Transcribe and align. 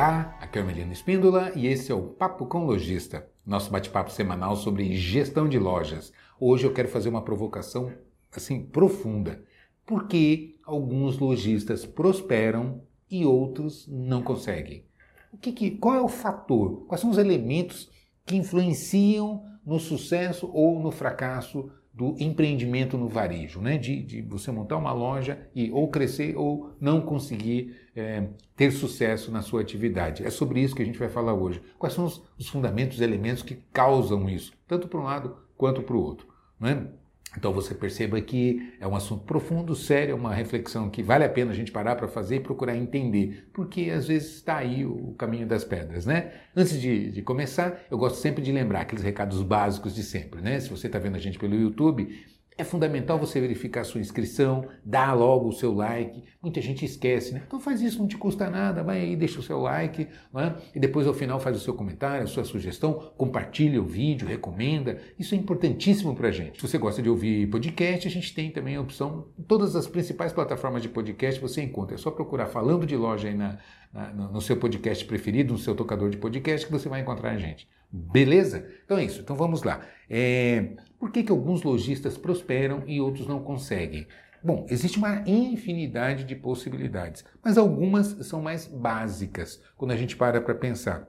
Olá, 0.00 0.34
aqui 0.40 0.58
é 0.58 0.62
o 0.62 0.64
Melino 0.64 0.94
Espíndola 0.94 1.52
e 1.54 1.66
esse 1.66 1.92
é 1.92 1.94
o 1.94 2.00
Papo 2.00 2.46
com 2.46 2.64
Lojista, 2.64 3.28
nosso 3.44 3.70
bate-papo 3.70 4.10
semanal 4.10 4.56
sobre 4.56 4.96
gestão 4.96 5.46
de 5.46 5.58
lojas. 5.58 6.10
Hoje 6.40 6.66
eu 6.66 6.72
quero 6.72 6.88
fazer 6.88 7.10
uma 7.10 7.20
provocação 7.20 7.92
assim 8.34 8.64
profunda. 8.64 9.44
Por 9.84 10.08
que 10.08 10.58
alguns 10.64 11.18
lojistas 11.18 11.84
prosperam 11.84 12.80
e 13.10 13.26
outros 13.26 13.86
não 13.86 14.22
conseguem? 14.22 14.86
O 15.30 15.36
que, 15.36 15.52
que 15.52 15.72
qual 15.72 15.94
é 15.94 16.00
o 16.00 16.08
fator? 16.08 16.86
Quais 16.86 17.02
são 17.02 17.10
os 17.10 17.18
elementos 17.18 17.90
que 18.24 18.36
influenciam 18.36 19.44
no 19.66 19.78
sucesso 19.78 20.50
ou 20.50 20.80
no 20.80 20.90
fracasso 20.90 21.70
do 21.92 22.16
empreendimento 22.18 22.96
no 22.96 23.08
varejo, 23.08 23.60
né? 23.60 23.76
de, 23.76 24.02
de 24.02 24.22
você 24.22 24.50
montar 24.50 24.76
uma 24.76 24.92
loja 24.92 25.48
e 25.54 25.70
ou 25.70 25.88
crescer 25.88 26.36
ou 26.36 26.74
não 26.80 27.00
conseguir 27.00 27.76
é, 27.94 28.28
ter 28.56 28.70
sucesso 28.70 29.30
na 29.30 29.42
sua 29.42 29.60
atividade. 29.60 30.24
É 30.24 30.30
sobre 30.30 30.60
isso 30.60 30.74
que 30.74 30.82
a 30.82 30.84
gente 30.84 30.98
vai 30.98 31.08
falar 31.08 31.34
hoje. 31.34 31.60
Quais 31.78 31.94
são 31.94 32.04
os, 32.04 32.22
os 32.38 32.48
fundamentos, 32.48 32.96
os 32.96 33.02
elementos 33.02 33.42
que 33.42 33.56
causam 33.72 34.28
isso, 34.28 34.52
tanto 34.66 34.88
para 34.88 35.00
um 35.00 35.04
lado 35.04 35.36
quanto 35.56 35.82
para 35.82 35.96
o 35.96 36.02
outro. 36.02 36.28
Né? 36.58 36.88
Então 37.36 37.52
você 37.52 37.74
perceba 37.74 38.20
que 38.20 38.74
é 38.80 38.86
um 38.86 38.96
assunto 38.96 39.24
profundo, 39.24 39.74
sério, 39.74 40.12
é 40.12 40.14
uma 40.14 40.34
reflexão 40.34 40.90
que 40.90 41.02
vale 41.02 41.24
a 41.24 41.28
pena 41.28 41.52
a 41.52 41.54
gente 41.54 41.70
parar 41.70 41.94
para 41.94 42.08
fazer 42.08 42.36
e 42.36 42.40
procurar 42.40 42.76
entender, 42.76 43.48
porque 43.52 43.90
às 43.90 44.08
vezes 44.08 44.36
está 44.36 44.56
aí 44.56 44.84
o 44.84 45.14
caminho 45.16 45.46
das 45.46 45.64
pedras, 45.64 46.04
né? 46.04 46.32
Antes 46.56 46.80
de, 46.80 47.10
de, 47.10 47.22
começar, 47.22 47.80
eu 47.90 47.96
gosto 47.96 48.16
sempre 48.16 48.42
de 48.42 48.50
lembrar 48.50 48.80
aqueles 48.80 49.04
recados 49.04 49.42
básicos 49.42 49.94
de 49.94 50.02
sempre, 50.02 50.40
né? 50.40 50.58
Se 50.58 50.68
você 50.68 50.88
está 50.88 50.98
vendo 50.98 51.16
a 51.16 51.20
gente 51.20 51.38
pelo 51.38 51.54
YouTube, 51.54 52.24
é 52.60 52.64
fundamental 52.64 53.18
você 53.18 53.40
verificar 53.40 53.80
a 53.80 53.84
sua 53.84 54.00
inscrição, 54.00 54.68
dar 54.84 55.14
logo 55.14 55.48
o 55.48 55.52
seu 55.52 55.74
like. 55.74 56.22
Muita 56.42 56.60
gente 56.60 56.84
esquece, 56.84 57.32
né? 57.32 57.42
Então 57.46 57.58
faz 57.58 57.80
isso, 57.80 57.98
não 57.98 58.06
te 58.06 58.16
custa 58.16 58.48
nada, 58.48 58.82
vai 58.82 59.00
aí, 59.00 59.16
deixa 59.16 59.40
o 59.40 59.42
seu 59.42 59.60
like, 59.60 60.06
né? 60.32 60.56
e 60.74 60.78
depois 60.78 61.06
ao 61.06 61.14
final 61.14 61.40
faz 61.40 61.56
o 61.56 61.60
seu 61.60 61.74
comentário, 61.74 62.24
a 62.24 62.26
sua 62.26 62.44
sugestão, 62.44 63.12
compartilha 63.16 63.80
o 63.80 63.84
vídeo, 63.84 64.28
recomenda. 64.28 64.98
Isso 65.18 65.34
é 65.34 65.38
importantíssimo 65.38 66.14
para 66.14 66.28
a 66.28 66.32
gente. 66.32 66.60
Se 66.60 66.68
você 66.68 66.78
gosta 66.78 67.02
de 67.02 67.08
ouvir 67.08 67.48
podcast, 67.48 68.06
a 68.06 68.10
gente 68.10 68.34
tem 68.34 68.50
também 68.50 68.76
a 68.76 68.80
opção, 68.80 69.28
todas 69.48 69.74
as 69.74 69.86
principais 69.86 70.32
plataformas 70.32 70.82
de 70.82 70.88
podcast 70.88 71.40
você 71.40 71.62
encontra. 71.62 71.94
É 71.94 71.98
só 71.98 72.10
procurar 72.10 72.46
falando 72.46 72.86
de 72.86 72.96
loja 72.96 73.28
aí 73.28 73.34
na, 73.34 73.58
na, 73.92 74.12
no 74.12 74.40
seu 74.40 74.56
podcast 74.56 75.04
preferido, 75.04 75.52
no 75.52 75.58
seu 75.58 75.74
tocador 75.74 76.10
de 76.10 76.16
podcast, 76.16 76.66
que 76.66 76.72
você 76.72 76.88
vai 76.88 77.00
encontrar 77.00 77.30
a 77.30 77.38
gente. 77.38 77.68
Beleza? 77.92 78.66
Então 78.84 78.98
é 78.98 79.04
isso. 79.04 79.20
Então 79.20 79.36
vamos 79.36 79.62
lá. 79.62 79.80
É, 80.08 80.74
por 80.98 81.10
que, 81.10 81.22
que 81.22 81.32
alguns 81.32 81.62
lojistas 81.62 82.16
prosperam 82.16 82.84
e 82.86 83.00
outros 83.00 83.26
não 83.26 83.42
conseguem? 83.42 84.06
Bom, 84.42 84.66
existe 84.70 84.96
uma 84.96 85.22
infinidade 85.26 86.24
de 86.24 86.34
possibilidades, 86.34 87.24
mas 87.44 87.58
algumas 87.58 88.06
são 88.26 88.40
mais 88.40 88.66
básicas 88.66 89.62
quando 89.76 89.90
a 89.90 89.96
gente 89.96 90.16
para 90.16 90.40
para 90.40 90.54
pensar. 90.54 91.06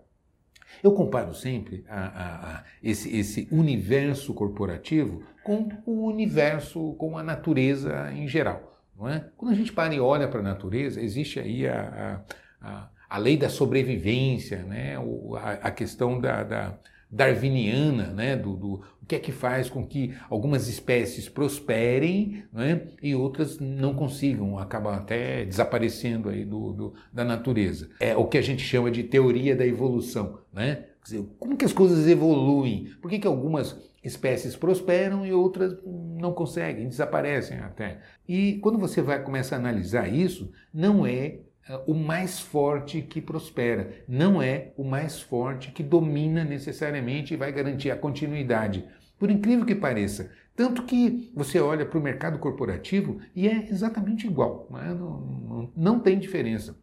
Eu 0.84 0.92
comparo 0.94 1.34
sempre 1.34 1.84
a, 1.88 2.06
a, 2.06 2.58
a 2.58 2.64
esse, 2.82 3.16
esse, 3.16 3.48
universo 3.52 4.34
corporativo 4.34 5.24
com 5.44 5.70
o 5.86 6.08
universo, 6.08 6.94
com 6.94 7.18
a 7.18 7.24
natureza 7.24 8.12
em 8.14 8.28
geral. 8.28 8.82
Não 8.98 9.09
é? 9.09 9.30
Quando 9.38 9.52
a 9.52 9.56
gente 9.56 9.72
para 9.72 9.94
e 9.94 10.00
olha 10.00 10.28
para 10.28 10.40
a 10.40 10.44
natureza, 10.44 11.02
existe 11.02 11.40
aí 11.40 11.68
a, 11.68 12.22
a, 12.62 12.90
lei 13.17 13.38
da 13.38 13.50
sobrevivência, 13.50 14.64
né? 14.64 14.95
a, 15.62 15.72
questão 15.72 16.20
da, 16.20 16.44
da 16.44 16.80
darwiniana, 17.12 18.08
né, 18.08 18.38
do, 18.38 18.56
do, 18.56 18.73
o 19.02 19.06
que 19.06 19.16
é 19.16 19.20
que 19.20 19.34
faz 19.34 19.70
com 19.70 19.86
que 19.86 20.16
algumas 20.30 20.70
espécies 20.70 21.28
prosperem 21.28 22.45
né, 22.53 22.88
e 23.03 23.14
outras 23.14 23.59
não 23.59 23.94
consigam, 23.94 24.58
acabam 24.58 24.94
até 24.94 25.44
desaparecendo 25.44 26.30
aí 26.30 26.45
do, 26.45 26.72
do, 26.72 26.94
da 27.12 27.26
natureza. 27.26 27.90
É 28.00 28.16
o 28.16 28.26
que 28.26 28.38
a 28.38 28.42
gente 28.42 28.64
chama 28.64 28.90
de 28.90 29.03
teoria 29.03 29.56
da 29.56 29.68
evolução. 29.68 30.40
Né? 30.53 30.85
Dizer, 31.03 31.25
como 31.38 31.58
que 31.58 31.66
as 31.66 31.74
coisas 31.74 32.08
evoluem? 32.08 32.85
Por 33.02 33.12
que, 33.12 33.19
que 33.19 33.28
algumas 33.28 33.78
espécies 34.02 34.56
prosperam 34.56 35.25
e 35.25 35.34
outras 35.34 35.78
não 35.85 36.31
conseguem, 36.31 36.88
desaparecem 36.88 37.58
até? 37.59 38.00
E 38.25 38.53
quando 38.59 38.80
você 38.80 39.02
vai 39.02 39.22
começar 39.22 39.58
a 39.58 39.59
analisar 39.59 40.08
isso, 40.08 40.50
não 40.74 41.06
é 41.06 41.40
o 41.85 41.94
mais 41.94 42.39
forte 42.39 43.01
que 43.01 43.22
prospera, 43.22 44.03
não 44.07 44.41
é 44.41 44.73
o 44.75 44.83
mais 44.83 45.22
forte 45.22 45.72
que 45.72 45.83
domina 45.83 46.44
necessariamente 46.44 47.33
e 47.33 47.38
vai 47.38 47.51
garantir 47.51 47.91
a 47.91 47.95
continuidade. 47.95 48.85
Por 49.17 49.29
incrível 49.29 49.66
que 49.66 49.75
pareça. 49.75 50.31
Tanto 50.55 50.83
que 50.83 51.31
você 51.33 51.59
olha 51.59 51.85
para 51.85 51.97
o 51.97 52.01
mercado 52.01 52.39
corporativo 52.39 53.19
e 53.35 53.47
é 53.47 53.69
exatamente 53.69 54.27
igual, 54.27 54.67
não, 54.69 55.22
não, 55.22 55.72
não 55.75 55.99
tem 55.99 56.19
diferença. 56.19 56.77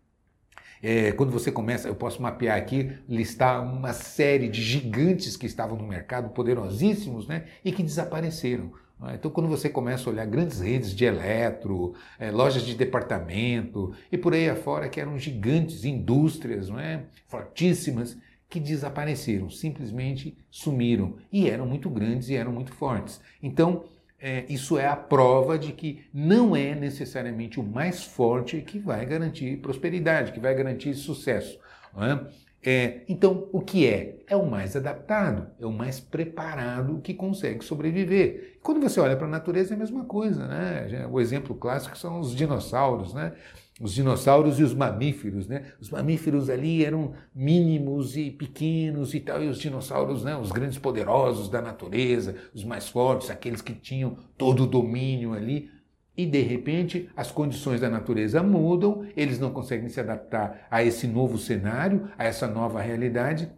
É, 0.80 1.12
quando 1.12 1.32
você 1.32 1.50
começa, 1.50 1.88
eu 1.88 1.94
posso 1.94 2.22
mapear 2.22 2.56
aqui, 2.56 2.92
listar 3.08 3.62
uma 3.62 3.92
série 3.92 4.48
de 4.48 4.62
gigantes 4.62 5.36
que 5.36 5.46
estavam 5.46 5.76
no 5.76 5.86
mercado, 5.86 6.30
poderosíssimos, 6.30 7.26
né, 7.26 7.46
e 7.64 7.72
que 7.72 7.82
desapareceram. 7.82 8.72
Ah, 9.00 9.14
então, 9.14 9.31
quando 9.31 9.48
você 9.48 9.69
começa 9.69 10.09
a 10.09 10.12
olhar 10.12 10.26
grandes 10.26 10.60
redes 10.60 10.94
de 10.94 11.04
eletro, 11.04 11.94
é, 12.19 12.31
lojas 12.32 12.62
de 12.62 12.75
departamento 12.75 13.94
e 14.10 14.19
por 14.19 14.34
aí 14.34 14.50
afora, 14.50 14.88
que 14.88 15.00
eram 15.00 15.16
gigantes 15.16 15.84
indústrias 15.84 16.69
não 16.69 16.81
é? 16.81 17.04
fortíssimas, 17.26 18.19
que 18.48 18.58
desapareceram, 18.58 19.50
simplesmente 19.50 20.37
sumiram 20.50 21.16
e 21.31 21.48
eram 21.48 21.66
muito 21.66 21.91
grandes 21.91 22.28
e 22.28 22.34
eram 22.34 22.50
muito 22.50 22.72
fortes. 22.72 23.20
Então, 23.42 23.84
é, 24.20 24.44
isso 24.48 24.78
é 24.78 24.87
a 24.87 24.97
prova 24.97 25.58
de 25.58 25.72
que 25.72 26.04
não 26.12 26.56
é 26.56 26.75
necessariamente 26.75 27.60
o 27.60 27.62
mais 27.62 28.03
forte 28.03 28.60
que 28.62 28.78
vai 28.78 29.04
garantir 29.06 29.58
prosperidade, 29.58 30.32
que 30.32 30.41
vai 30.41 30.54
garantir 30.54 30.94
sucesso. 30.94 31.58
É? 31.97 32.47
É, 32.62 33.02
então, 33.08 33.48
o 33.52 33.60
que 33.60 33.86
é? 33.86 34.19
É 34.26 34.36
o 34.36 34.44
mais 34.44 34.74
adaptado, 34.74 35.46
é 35.60 35.64
o 35.64 35.72
mais 35.72 36.00
preparado 36.00 37.00
que 37.00 37.14
consegue 37.14 37.64
sobreviver. 37.64 38.58
Quando 38.62 38.80
você 38.80 39.00
olha 39.00 39.16
para 39.16 39.26
a 39.26 39.30
natureza, 39.30 39.74
é 39.74 39.76
a 39.76 39.78
mesma 39.78 40.04
coisa, 40.04 40.46
né? 40.46 41.06
O 41.10 41.20
exemplo 41.20 41.54
clássico 41.54 41.96
são 41.96 42.19
os 42.20 42.34
dinossauros, 42.34 43.14
né? 43.14 43.32
Os 43.80 43.94
dinossauros 43.94 44.58
e 44.58 44.64
os 44.64 44.74
mamíferos, 44.74 45.46
né? 45.46 45.72
Os 45.80 45.88
mamíferos 45.88 46.50
ali 46.50 46.84
eram 46.84 47.14
mínimos 47.32 48.16
e 48.16 48.28
pequenos 48.28 49.14
e 49.14 49.20
tal, 49.20 49.42
e 49.42 49.48
os 49.48 49.58
dinossauros, 49.58 50.25
né? 50.25 50.36
Os 50.36 50.50
grandes 50.50 50.78
poderosos 50.78 51.48
da 51.48 51.62
natureza, 51.62 52.34
os 52.52 52.64
mais 52.64 52.88
fortes, 52.88 53.30
aqueles 53.30 53.62
que 53.62 53.72
tinham 53.72 54.19
todo 54.36 54.64
o 54.64 54.66
domínio 54.66 55.32
ali 55.32 55.70
e 56.18 56.26
de 56.26 56.42
repente 56.42 57.08
as 57.16 57.30
condições 57.30 57.80
da 57.80 57.88
natureza 57.88 58.42
mudam, 58.42 59.06
eles 59.16 59.38
não 59.38 59.52
conseguem 59.52 59.88
se 59.88 60.00
adaptar 60.00 60.66
a 60.68 60.82
esse 60.82 61.06
novo 61.06 61.38
cenário, 61.38 62.10
a 62.18 62.24
essa 62.24 62.48
nova 62.48 62.82
realidade 62.82 63.48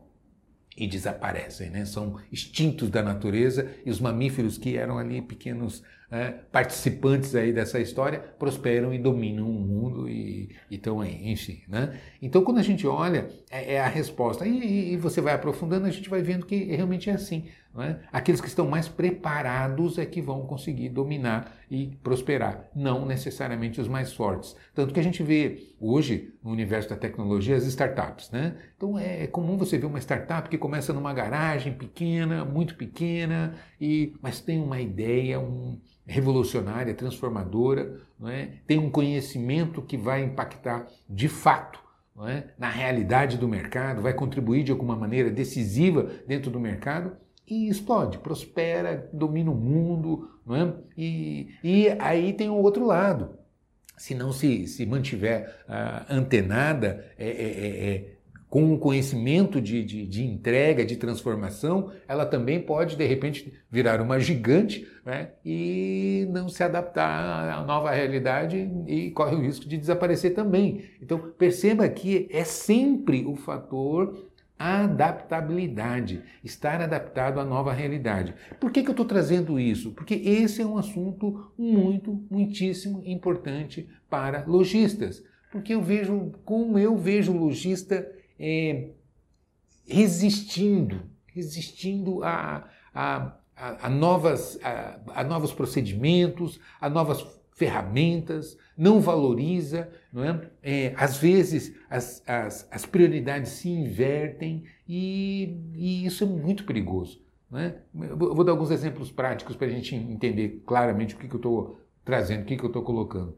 e 0.77 0.87
desaparecem, 0.87 1.71
né? 1.71 1.87
são 1.87 2.17
extintos 2.31 2.91
da 2.91 3.03
natureza 3.03 3.71
e 3.85 3.91
os 3.91 3.99
mamíferos 3.99 4.59
que 4.59 4.77
eram 4.77 4.99
ali 4.99 5.23
pequenos 5.23 5.83
é, 6.11 6.31
participantes 6.31 7.35
aí 7.35 7.53
dessa 7.53 7.79
história 7.79 8.19
prosperam 8.19 8.93
e 8.93 8.99
dominam 8.99 9.49
o 9.49 9.53
mundo 9.53 10.09
e 10.09 10.51
estão 10.71 11.01
aí, 11.01 11.31
enfim. 11.31 11.63
Né? 11.69 12.01
Então, 12.21 12.43
quando 12.43 12.59
a 12.59 12.63
gente 12.63 12.87
olha, 12.87 13.29
é, 13.51 13.75
é 13.75 13.81
a 13.81 13.87
resposta. 13.87 14.47
E, 14.47 14.93
e, 14.93 14.97
você 14.97 15.21
vai 15.21 15.35
aprofundando, 15.35 15.87
a 15.87 15.91
gente 15.91 16.11
vai 16.11 16.21
vendo 16.21 16.45
que 16.45 16.65
realmente 16.65 17.09
é 17.09 17.13
assim. 17.13 17.47
É? 17.79 18.01
Aqueles 18.11 18.41
que 18.41 18.49
estão 18.49 18.69
mais 18.69 18.89
preparados 18.89 19.97
é 19.97 20.05
que 20.05 20.21
vão 20.21 20.45
conseguir 20.45 20.89
dominar 20.89 21.55
e 21.71 21.97
prosperar, 22.03 22.69
não 22.75 23.07
necessariamente 23.07 23.81
os 23.81 23.87
mais 23.87 24.13
fortes. 24.13 24.57
Tanto 24.75 24.93
que 24.93 24.99
a 24.99 25.03
gente 25.03 25.23
vê 25.23 25.69
hoje 25.81 26.35
no 26.43 26.51
universo 26.51 26.91
da 26.91 26.97
tecnologia 26.97 27.55
as 27.55 27.65
startups. 27.65 28.29
Né? 28.33 28.57
Então 28.77 28.99
é, 28.99 29.23
é 29.23 29.27
comum 29.29 29.57
você 29.57 29.79
ver 29.79 29.87
uma 29.87 30.01
startup 30.01 30.49
que 30.49 30.59
começa 30.59 30.93
numa 30.93 31.15
garagem 31.15 31.73
pequena, 31.73 32.45
muito 32.45 32.75
pequena, 32.75 33.55
e 33.81 34.15
mas 34.21 34.41
tem 34.41 34.61
uma 34.61 34.81
ideia, 34.81 35.39
um, 35.39 35.79
revolucionária, 36.05 36.93
transformadora, 36.93 38.01
é? 38.27 38.49
tem 38.67 38.81
um 38.81 38.91
conhecimento 38.91 39.81
que 39.81 39.97
vai 39.97 40.25
impactar 40.25 40.89
de 41.09 41.29
fato 41.29 41.79
é? 42.27 42.49
na 42.59 42.69
realidade 42.69 43.39
do 43.39 43.47
mercado, 43.47 44.03
vai 44.03 44.13
contribuir 44.13 44.65
de 44.65 44.73
alguma 44.73 44.97
maneira 44.97 45.31
decisiva 45.31 46.11
dentro 46.27 46.51
do 46.51 46.59
mercado 46.59 47.17
e 47.51 47.69
explode, 47.69 48.19
prospera, 48.19 49.11
domina 49.13 49.51
o 49.51 49.55
mundo. 49.55 50.31
É? 50.49 50.73
E, 50.97 51.49
e 51.63 51.89
aí 51.99 52.33
tem 52.33 52.49
o 52.49 52.55
outro 52.55 52.87
lado. 52.87 53.31
Se 53.99 54.15
não 54.15 54.33
se, 54.33 54.67
se 54.67 54.87
mantiver 54.87 55.63
uh, 55.69 56.07
antenada, 56.09 57.05
é, 57.19 57.29
é, 57.29 57.31
é, 57.31 57.95
é 57.95 58.21
com 58.51 58.65
um 58.65 58.77
conhecimento 58.77 59.61
de, 59.61 59.85
de, 59.85 60.05
de, 60.05 60.25
entrega, 60.25 60.85
de 60.85 60.97
transformação, 60.97 61.93
ela 62.09 62.27
também 62.27 62.61
pode, 62.61 62.97
de 62.97 63.07
repente, 63.07 63.53
virar 63.71 64.01
uma 64.01 64.19
gigante 64.19 64.89
né, 65.07 65.31
e 65.45 66.27
não 66.31 66.49
se 66.49 66.63
adaptar 66.65 67.59
à 67.59 67.65
nova 67.65 67.93
realidade 67.93 68.69
e 68.89 69.13
corre 69.13 69.37
o 69.37 69.41
risco 69.41 69.69
de 69.69 69.79
desaparecer 69.79 70.35
também. 70.35 70.85
Então, 71.01 71.33
perceba 71.39 71.89
que 71.89 72.29
é 72.33 72.43
sempre 72.43 73.25
o 73.25 73.37
fator 73.37 74.30
adaptabilidade, 74.61 76.23
estar 76.45 76.83
adaptado 76.83 77.41
à 77.41 77.45
nova 77.47 77.73
realidade. 77.73 78.35
Por 78.61 78.71
que, 78.71 78.83
que 78.83 78.91
eu 78.91 78.93
estou 78.93 79.07
trazendo 79.07 79.59
isso? 79.59 79.93
Porque 79.93 80.15
esse 80.15 80.61
é 80.61 80.67
um 80.67 80.77
assunto 80.77 81.51
muito, 81.57 82.23
muitíssimo 82.31 83.03
importante 83.07 83.89
para 84.11 84.45
lojistas. 84.47 85.25
Porque 85.51 85.75
eu 85.75 85.81
vejo, 85.81 86.33
como 86.45 86.79
eu 86.79 86.95
vejo 86.95 87.33
o 87.33 87.39
lojista 87.39 88.07
é, 88.39 88.91
resistindo, 89.89 91.05
resistindo 91.35 92.23
a, 92.23 92.69
a, 92.95 93.37
a, 93.57 93.87
a 93.87 93.89
novas, 93.89 94.59
a, 94.63 95.25
novos 95.25 95.55
procedimentos, 95.55 96.61
a 96.79 96.91
novas 96.91 97.23
ferramentas, 97.53 98.57
não 98.77 99.01
valoriza, 99.01 99.89
não 100.13 100.25
é? 100.25 100.41
é 100.63 100.95
às 100.97 101.17
vezes 101.17 101.77
as, 101.89 102.23
as, 102.27 102.69
as, 102.71 102.87
prioridades 102.87 103.53
se 103.53 103.69
invertem 103.69 104.65
e, 104.89 105.57
e, 105.75 106.07
isso 106.07 106.25
é 106.25 106.27
muito 106.27 106.65
perigoso. 106.65 107.21
É? 107.53 107.75
Eu 107.95 108.17
vou 108.17 108.45
dar 108.45 108.53
alguns 108.53 108.71
exemplos 108.71 109.11
práticos 109.11 109.57
para 109.57 109.67
a 109.67 109.71
gente 109.71 109.95
entender 109.95 110.63
claramente 110.65 111.15
o 111.15 111.19
que, 111.19 111.27
que 111.27 111.35
eu 111.35 111.39
estou 111.39 111.81
trazendo, 112.05 112.43
o 112.43 112.45
que, 112.45 112.57
que 112.57 112.65
eu 112.65 112.69
estou 112.69 112.83
colocando. 112.83 113.37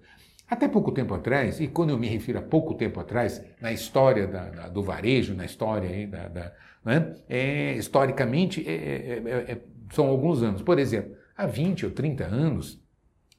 Até 0.49 0.69
pouco 0.69 0.93
tempo 0.93 1.15
atrás, 1.15 1.61
e 1.61 1.67
quando 1.67 1.91
eu 1.91 1.99
me 1.99 2.07
refiro 2.07 2.39
a 2.39 2.43
pouco 2.43 2.75
tempo 2.75 3.01
atrás, 3.01 3.43
na 3.59 3.73
história 3.73 4.27
da, 4.27 4.51
da, 4.51 4.69
do 4.69 4.83
varejo, 4.83 5.35
na 5.35 5.47
história 5.47 5.89
aí 5.89 6.07
da, 6.07 6.29
da 6.29 6.53
né, 6.85 7.15
é, 7.27 7.73
historicamente, 7.75 8.63
é, 8.69 8.73
é, 8.73 9.23
é, 9.25 9.53
é, 9.53 9.61
são 9.91 10.09
alguns 10.09 10.43
anos. 10.43 10.61
Por 10.61 10.79
exemplo, 10.79 11.17
há 11.35 11.47
20 11.47 11.87
ou 11.87 11.93
30 11.93 12.25
anos, 12.25 12.82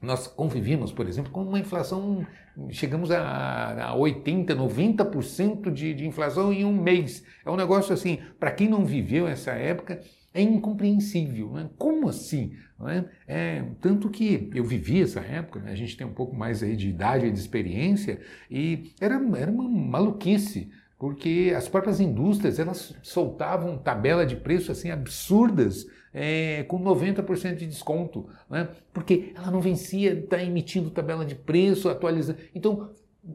nós 0.04 0.26
convivíamos, 0.26 0.92
por 0.92 1.08
exemplo, 1.08 1.32
com 1.32 1.42
uma 1.42 1.58
inflação, 1.58 2.26
chegamos 2.70 3.10
a, 3.10 3.90
a 3.90 3.96
80%, 3.96 4.46
90% 4.46 5.72
de, 5.72 5.94
de 5.94 6.06
inflação 6.06 6.52
em 6.52 6.64
um 6.64 6.72
mês. 6.72 7.24
É 7.44 7.50
um 7.50 7.56
negócio 7.56 7.92
assim, 7.92 8.18
para 8.38 8.52
quem 8.52 8.68
não 8.68 8.84
viveu 8.84 9.26
essa 9.26 9.52
época, 9.52 10.00
é 10.32 10.42
incompreensível. 10.42 11.50
Né? 11.52 11.70
Como 11.78 12.08
assim? 12.08 12.52
É? 12.86 13.04
É, 13.26 13.64
tanto 13.80 14.10
que 14.10 14.50
eu 14.52 14.64
vivi 14.64 15.00
essa 15.00 15.20
época, 15.20 15.60
né? 15.60 15.70
a 15.70 15.76
gente 15.76 15.96
tem 15.96 16.06
um 16.06 16.12
pouco 16.12 16.36
mais 16.36 16.62
aí 16.62 16.76
de 16.76 16.88
idade 16.88 17.26
e 17.26 17.30
de 17.30 17.38
experiência, 17.38 18.20
e 18.50 18.92
era, 19.00 19.14
era 19.36 19.50
uma 19.50 19.68
maluquice, 19.68 20.70
porque 21.04 21.52
as 21.54 21.68
próprias 21.68 22.00
indústrias 22.00 22.58
elas 22.58 22.94
soltavam 23.02 23.76
tabela 23.76 24.24
de 24.24 24.36
preço 24.36 24.72
assim 24.72 24.90
absurdas 24.90 25.86
é, 26.14 26.62
com 26.62 26.82
90% 26.82 27.56
de 27.56 27.66
desconto, 27.66 28.26
né? 28.48 28.70
porque 28.90 29.34
ela 29.36 29.50
não 29.50 29.60
vencia, 29.60 30.14
está 30.14 30.42
emitindo 30.42 30.88
tabela 30.88 31.26
de 31.26 31.34
preço, 31.34 31.90
atualizando. 31.90 32.38
Então, 32.54 32.88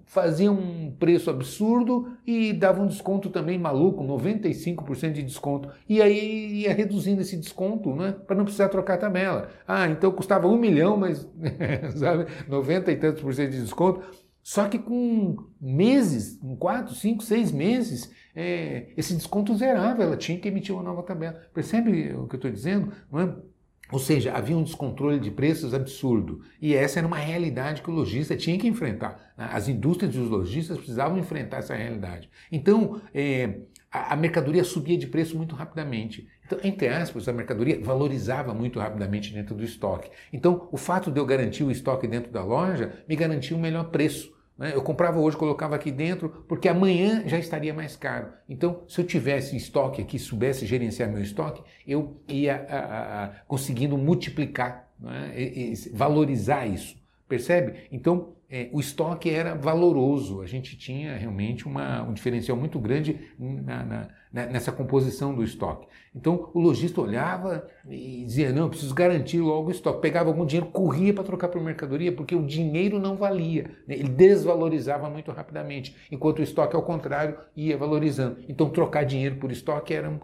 fazia 0.05 0.51
um 0.51 0.91
preço 0.97 1.29
absurdo 1.29 2.11
e 2.25 2.53
dava 2.53 2.81
um 2.81 2.87
desconto 2.87 3.29
também 3.29 3.59
maluco, 3.59 4.03
95% 4.03 5.11
de 5.11 5.21
desconto. 5.21 5.69
E 5.87 6.01
aí 6.01 6.61
ia 6.61 6.73
reduzindo 6.73 7.21
esse 7.21 7.37
desconto, 7.37 7.95
né? 7.95 8.15
Para 8.25 8.35
não 8.35 8.45
precisar 8.45 8.69
trocar 8.69 8.95
a 8.95 8.97
tabela. 8.97 9.49
Ah, 9.67 9.87
então 9.87 10.11
custava 10.11 10.47
um 10.47 10.57
milhão, 10.57 10.97
mas 10.97 11.27
sabe, 11.97 12.25
90 12.47 12.91
e 12.91 12.95
tantos 12.95 13.21
por 13.21 13.31
cento 13.31 13.51
de 13.51 13.61
desconto. 13.61 14.01
Só 14.43 14.67
que 14.67 14.79
com 14.79 15.37
meses, 15.59 16.39
em 16.41 16.55
quatro, 16.55 16.95
cinco, 16.95 17.23
seis 17.23 17.51
meses, 17.51 18.11
é, 18.35 18.87
esse 18.95 19.13
desconto 19.15 19.55
zerava, 19.55 20.03
ela 20.03 20.17
tinha 20.17 20.39
que 20.39 20.47
emitir 20.47 20.73
uma 20.73 20.83
nova 20.83 21.03
tabela. 21.03 21.41
Percebe 21.53 22.13
o 22.13 22.27
que 22.27 22.35
eu 22.35 22.37
estou 22.37 22.51
dizendo? 22.51 22.91
É? 23.13 23.49
Ou 23.91 23.97
seja, 23.97 24.33
havia 24.33 24.55
um 24.55 24.63
descontrole 24.63 25.19
de 25.19 25.31
preços 25.31 25.73
absurdo. 25.73 26.41
E 26.61 26.75
essa 26.75 26.99
era 26.99 27.07
uma 27.07 27.17
realidade 27.17 27.81
que 27.81 27.89
o 27.89 27.93
lojista 27.93 28.37
tinha 28.37 28.57
que 28.57 28.67
enfrentar. 28.67 29.33
As 29.35 29.67
indústrias 29.67 30.13
e 30.13 30.19
os 30.19 30.29
lojistas 30.29 30.77
precisavam 30.77 31.17
enfrentar 31.17 31.57
essa 31.57 31.75
realidade. 31.75 32.29
Então, 32.51 33.01
é, 33.13 33.61
a, 33.91 34.15
mercadoria 34.15 34.63
subia 34.63 34.97
de 34.97 35.07
preço 35.07 35.35
muito 35.35 35.55
rapidamente. 35.55 36.27
Então, 36.49 36.59
entre 36.63 36.87
aspas, 36.87 37.27
a 37.27 37.33
mercadoria 37.33 37.79
valorizava 37.79 38.55
muito 38.55 38.79
rapidamente 38.79 39.31
dentro 39.31 39.53
do 39.53 39.63
estoque. 39.63 40.09
Então, 40.33 40.67
o 40.71 40.77
fato 40.77 41.11
de 41.11 41.19
eu 41.19 41.25
garantir 41.25 41.63
o 41.63 41.69
estoque 41.69 42.07
dentro 42.07 42.31
da 42.31 42.43
loja 42.43 42.91
me 43.07 43.15
garantia 43.15 43.55
um 43.55 43.59
melhor 43.59 43.91
preço. 43.91 44.35
Né? 44.57 44.71
Eu 44.73 44.81
comprava 44.81 45.19
hoje, 45.19 45.37
colocava 45.37 45.75
aqui 45.75 45.91
dentro, 45.91 46.43
porque 46.47 46.67
amanhã 46.67 47.23
já 47.27 47.37
estaria 47.37 47.71
mais 47.71 47.95
caro. 47.95 48.29
Então, 48.49 48.83
se 48.87 48.99
eu 48.99 49.05
tivesse 49.05 49.55
estoque 49.55 50.01
aqui, 50.01 50.17
soubesse 50.17 50.65
gerenciar 50.65 51.07
meu 51.11 51.21
estoque, 51.21 51.61
eu 51.87 52.19
ia 52.27 52.65
a, 52.67 52.77
a, 52.77 53.25
a, 53.25 53.27
conseguindo 53.47 53.95
multiplicar, 53.95 54.89
né? 54.99 55.31
e, 55.35 55.73
e, 55.73 55.89
valorizar 55.93 56.65
isso. 56.65 56.97
Percebe? 57.27 57.87
Então, 57.91 58.33
é, 58.51 58.67
o 58.71 58.79
estoque 58.79 59.29
era 59.29 59.53
valoroso, 59.53 60.41
a 60.41 60.47
gente 60.47 60.75
tinha 60.75 61.15
realmente 61.15 61.67
uma, 61.67 62.01
um 62.01 62.13
diferencial 62.13 62.57
muito 62.57 62.79
grande 62.79 63.19
na, 63.37 63.85
na, 63.85 64.45
nessa 64.47 64.71
composição 64.71 65.35
do 65.35 65.43
estoque. 65.43 65.87
Então 66.15 66.49
o 66.53 66.59
lojista 66.59 66.99
olhava 66.99 67.67
e 67.87 68.23
dizia: 68.25 68.51
Não, 68.51 68.67
preciso 68.67 68.95
garantir 68.95 69.39
logo 69.39 69.67
o 69.67 69.71
estoque. 69.71 70.01
Pegava 70.01 70.29
algum 70.29 70.45
dinheiro, 70.45 70.71
corria 70.71 71.13
para 71.13 71.23
trocar 71.23 71.49
por 71.49 71.61
mercadoria, 71.61 72.11
porque 72.11 72.35
o 72.35 72.45
dinheiro 72.45 72.99
não 72.99 73.15
valia, 73.15 73.71
né? 73.87 73.93
ele 73.93 74.09
desvalorizava 74.09 75.09
muito 75.09 75.31
rapidamente, 75.31 75.95
enquanto 76.11 76.39
o 76.39 76.43
estoque, 76.43 76.75
ao 76.75 76.81
contrário, 76.81 77.37
ia 77.55 77.77
valorizando. 77.77 78.37
Então 78.49 78.69
trocar 78.69 79.03
dinheiro 79.03 79.35
por 79.35 79.51
estoque 79.51 79.93
era 79.93 80.19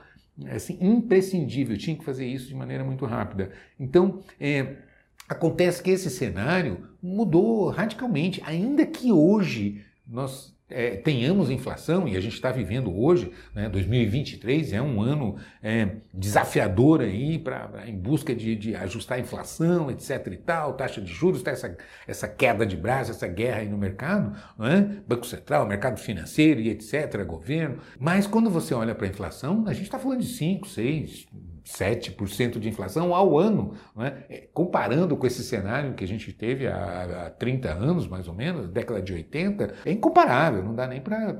assim, 0.51 0.77
imprescindível, 0.81 1.77
tinha 1.77 1.95
que 1.95 2.03
fazer 2.03 2.25
isso 2.25 2.47
de 2.47 2.55
maneira 2.55 2.83
muito 2.83 3.05
rápida. 3.05 3.51
Então, 3.79 4.23
é, 4.39 4.77
Acontece 5.27 5.81
que 5.81 5.89
esse 5.89 6.09
cenário 6.09 6.87
mudou 7.01 7.69
radicalmente, 7.69 8.41
ainda 8.45 8.85
que 8.85 9.11
hoje 9.11 9.83
nós 10.07 10.54
é, 10.75 10.97
tenhamos 10.97 11.49
inflação, 11.49 12.05
e 12.05 12.17
a 12.17 12.19
gente 12.19 12.33
está 12.33 12.51
vivendo 12.51 12.93
hoje, 12.93 13.31
né, 13.53 13.69
2023 13.69 14.73
é 14.73 14.81
um 14.81 15.01
ano 15.01 15.37
é, 15.63 15.87
desafiador 16.13 16.99
aí 16.99 17.39
pra 17.39 17.85
em 17.87 17.97
busca 17.97 18.35
de, 18.35 18.57
de, 18.57 18.75
ajustar 18.75 19.17
a 19.17 19.21
inflação, 19.21 19.89
etc 19.89 20.27
e 20.33 20.35
tal, 20.35 20.73
taxa 20.73 20.99
de 20.99 21.13
juros, 21.13 21.41
tá 21.41 21.51
essa, 21.51 21.77
essa 22.05 22.27
queda 22.27 22.65
de 22.65 22.75
braço, 22.75 23.11
essa 23.11 23.25
guerra 23.25 23.61
aí 23.61 23.69
no 23.69 23.77
mercado, 23.77 24.35
né, 24.59 24.97
Banco 25.07 25.25
Central, 25.25 25.65
mercado 25.65 25.97
financeiro 25.97 26.59
e 26.59 26.69
etc, 26.69 27.23
governo. 27.25 27.77
Mas 27.97 28.27
quando 28.27 28.49
você 28.49 28.73
olha 28.73 28.93
para 28.93 29.07
a 29.07 29.09
inflação, 29.09 29.63
a 29.67 29.73
gente 29.73 29.83
está 29.83 29.97
falando 29.97 30.19
de 30.19 30.27
5, 30.27 30.67
6, 30.67 31.25
7% 31.65 32.59
de 32.59 32.69
inflação 32.69 33.13
ao 33.13 33.37
ano, 33.39 33.73
é? 33.97 34.47
comparando 34.53 35.17
com 35.17 35.25
esse 35.25 35.43
cenário 35.43 35.93
que 35.93 36.03
a 36.03 36.07
gente 36.07 36.31
teve 36.31 36.67
há, 36.67 37.25
há 37.25 37.29
30 37.31 37.69
anos, 37.69 38.07
mais 38.07 38.27
ou 38.27 38.35
menos, 38.35 38.69
década 38.69 39.01
de 39.01 39.11
80, 39.11 39.73
é 39.83 39.91
incomparável, 39.91 40.63
não 40.65 40.75
dá 40.75 40.87
nem 40.87 40.99
para 40.99 41.33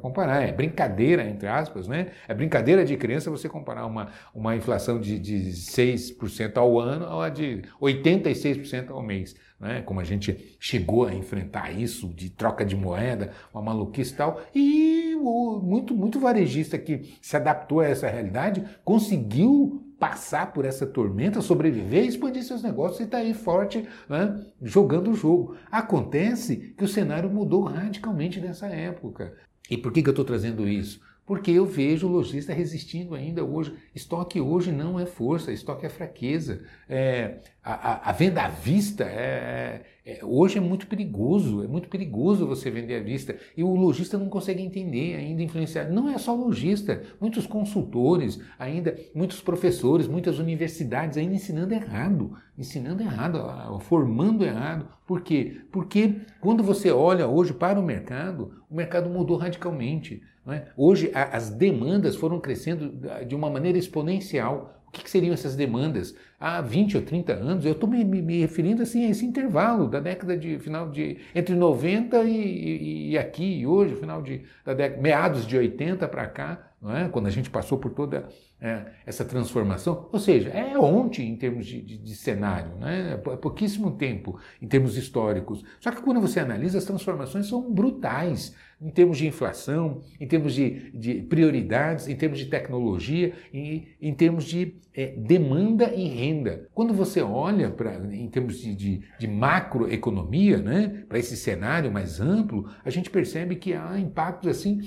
comparar. 0.00 0.42
É 0.42 0.52
brincadeira, 0.52 1.24
entre 1.28 1.48
aspas, 1.48 1.88
né? 1.88 2.08
é 2.26 2.34
brincadeira 2.34 2.84
de 2.84 2.96
criança 2.96 3.30
você 3.30 3.48
comparar 3.48 3.84
uma, 3.86 4.08
uma 4.34 4.56
inflação 4.56 5.00
de, 5.00 5.18
de 5.18 5.50
6% 5.50 6.56
ao 6.56 6.78
ano 6.78 7.20
a 7.20 7.28
de 7.28 7.62
86% 7.80 8.90
ao 8.90 9.02
mês. 9.02 9.34
Né? 9.58 9.82
Como 9.82 10.00
a 10.00 10.04
gente 10.04 10.56
chegou 10.58 11.06
a 11.06 11.14
enfrentar 11.14 11.70
isso 11.70 12.08
de 12.08 12.30
troca 12.30 12.64
de 12.64 12.74
moeda, 12.74 13.32
uma 13.52 13.62
maluquice 13.62 14.14
e 14.14 14.16
tal, 14.16 14.40
e 14.54 15.16
muito, 15.16 15.94
muito 15.94 16.18
varejista 16.18 16.78
que 16.78 17.14
se 17.20 17.36
adaptou 17.36 17.80
a 17.80 17.86
essa 17.86 18.08
realidade 18.08 18.64
conseguiu 18.82 19.79
passar 20.00 20.54
por 20.54 20.64
essa 20.64 20.86
tormenta, 20.86 21.42
sobreviver, 21.42 22.06
expandir 22.06 22.42
seus 22.42 22.62
negócios 22.62 23.00
e 23.00 23.02
está 23.02 23.18
aí 23.18 23.34
forte 23.34 23.86
né, 24.08 24.42
jogando 24.62 25.10
o 25.10 25.14
jogo. 25.14 25.56
Acontece 25.70 26.74
que 26.76 26.82
o 26.82 26.88
cenário 26.88 27.28
mudou 27.28 27.64
radicalmente 27.64 28.40
nessa 28.40 28.66
época. 28.66 29.34
E 29.70 29.76
por 29.76 29.92
que, 29.92 30.02
que 30.02 30.08
eu 30.08 30.12
estou 30.12 30.24
trazendo 30.24 30.66
isso? 30.66 31.02
Porque 31.26 31.50
eu 31.50 31.66
vejo 31.66 32.08
o 32.08 32.10
lojista 32.10 32.52
resistindo 32.52 33.14
ainda 33.14 33.44
hoje. 33.44 33.76
Estoque 33.94 34.40
hoje 34.40 34.72
não 34.72 34.98
é 34.98 35.04
força, 35.04 35.52
estoque 35.52 35.84
é 35.84 35.88
fraqueza. 35.90 36.64
É, 36.88 37.38
a, 37.62 38.08
a, 38.08 38.12
venda 38.12 38.42
à 38.42 38.48
vista 38.48 39.04
é, 39.04 39.82
é, 40.04 40.20
hoje 40.22 40.56
é 40.56 40.60
muito 40.60 40.86
perigoso, 40.86 41.62
é 41.62 41.68
muito 41.68 41.88
perigoso 41.88 42.46
você 42.46 42.70
vender 42.70 42.96
à 42.96 43.02
vista. 43.02 43.36
E 43.54 43.62
o 43.62 43.74
lojista 43.74 44.16
não 44.16 44.28
consegue 44.28 44.62
entender, 44.62 45.16
ainda 45.16 45.42
influenciar. 45.42 45.84
Não 45.84 46.08
é 46.08 46.16
só 46.16 46.34
lojista, 46.34 47.02
muitos 47.20 47.46
consultores, 47.46 48.40
ainda 48.58 48.96
muitos 49.14 49.42
professores, 49.42 50.08
muitas 50.08 50.38
universidades 50.38 51.18
ainda 51.18 51.34
ensinando 51.34 51.74
errado, 51.74 52.34
ensinando 52.56 53.02
errado, 53.02 53.78
formando 53.80 54.44
errado. 54.44 54.88
Por 55.06 55.20
quê? 55.20 55.60
Porque 55.70 56.16
quando 56.40 56.62
você 56.62 56.90
olha 56.90 57.28
hoje 57.28 57.52
para 57.52 57.78
o 57.78 57.82
mercado, 57.82 58.54
o 58.70 58.74
mercado 58.74 59.10
mudou 59.10 59.36
radicalmente. 59.36 60.22
É? 60.48 60.68
Hoje 60.76 61.12
a, 61.14 61.36
as 61.36 61.50
demandas 61.50 62.16
foram 62.16 62.40
crescendo 62.40 62.92
de 63.26 63.34
uma 63.34 63.50
maneira 63.50 63.78
exponencial. 63.78 64.79
O 64.90 64.92
que, 64.92 65.04
que, 65.04 65.10
seriam 65.10 65.32
essas 65.32 65.54
demandas? 65.54 66.16
Há 66.38 66.60
20 66.60 66.96
ou 66.96 67.02
30 67.04 67.32
anos, 67.32 67.64
eu 67.64 67.72
estou 67.72 67.88
me, 67.88 68.04
me, 68.04 68.20
me, 68.20 68.40
referindo 68.40 68.82
assim, 68.82 69.06
a 69.06 69.10
esse 69.10 69.24
intervalo 69.24 69.86
da 69.86 70.00
década 70.00 70.36
de 70.36 70.58
final 70.58 70.90
de. 70.90 71.18
entre 71.32 71.54
90 71.54 72.24
e, 72.24 72.30
e, 72.30 73.10
e 73.10 73.18
aqui, 73.18 73.60
e 73.60 73.66
hoje, 73.66 73.94
final 73.94 74.20
de 74.20 74.42
da 74.64 74.74
década, 74.74 75.00
meados 75.00 75.46
de 75.46 75.56
80 75.56 76.08
para 76.08 76.26
cá, 76.26 76.69
não 76.80 76.96
é? 76.96 77.08
quando 77.08 77.26
a 77.26 77.30
gente 77.30 77.50
passou 77.50 77.78
por 77.78 77.90
toda 77.90 78.28
é, 78.60 78.86
essa 79.04 79.24
transformação. 79.24 80.08
Ou 80.10 80.18
seja, 80.18 80.48
é 80.50 80.78
ontem 80.78 81.28
em 81.28 81.36
termos 81.36 81.66
de, 81.66 81.80
de, 81.82 81.98
de 81.98 82.14
cenário, 82.14 82.74
né? 82.76 83.14
é 83.14 83.16
pouquíssimo 83.16 83.92
tempo 83.92 84.38
em 84.60 84.66
termos 84.66 84.96
históricos. 84.96 85.62
Só 85.78 85.90
que 85.90 86.00
quando 86.02 86.20
você 86.20 86.40
analisa, 86.40 86.78
as 86.78 86.84
transformações 86.84 87.46
são 87.46 87.70
brutais 87.70 88.54
em 88.80 88.88
termos 88.88 89.18
de 89.18 89.26
inflação, 89.26 90.00
em 90.18 90.26
termos 90.26 90.54
de, 90.54 90.90
de 90.92 91.14
prioridades, 91.22 92.08
em 92.08 92.16
termos 92.16 92.38
de 92.38 92.46
tecnologia, 92.46 93.34
e 93.52 93.88
em 94.00 94.14
termos 94.14 94.44
de 94.44 94.76
é, 94.94 95.08
demanda 95.08 95.92
e 95.94 96.08
renda. 96.08 96.66
Quando 96.72 96.94
você 96.94 97.20
olha 97.20 97.70
para 97.70 97.94
em 98.14 98.28
termos 98.28 98.58
de, 98.58 98.74
de, 98.74 99.02
de 99.18 99.28
macroeconomia, 99.28 100.58
né, 100.58 101.04
para 101.06 101.18
esse 101.18 101.36
cenário 101.36 101.92
mais 101.92 102.20
amplo, 102.20 102.70
a 102.82 102.88
gente 102.88 103.10
percebe 103.10 103.56
que 103.56 103.74
há 103.74 103.98
impactos 103.98 104.48
assim 104.50 104.80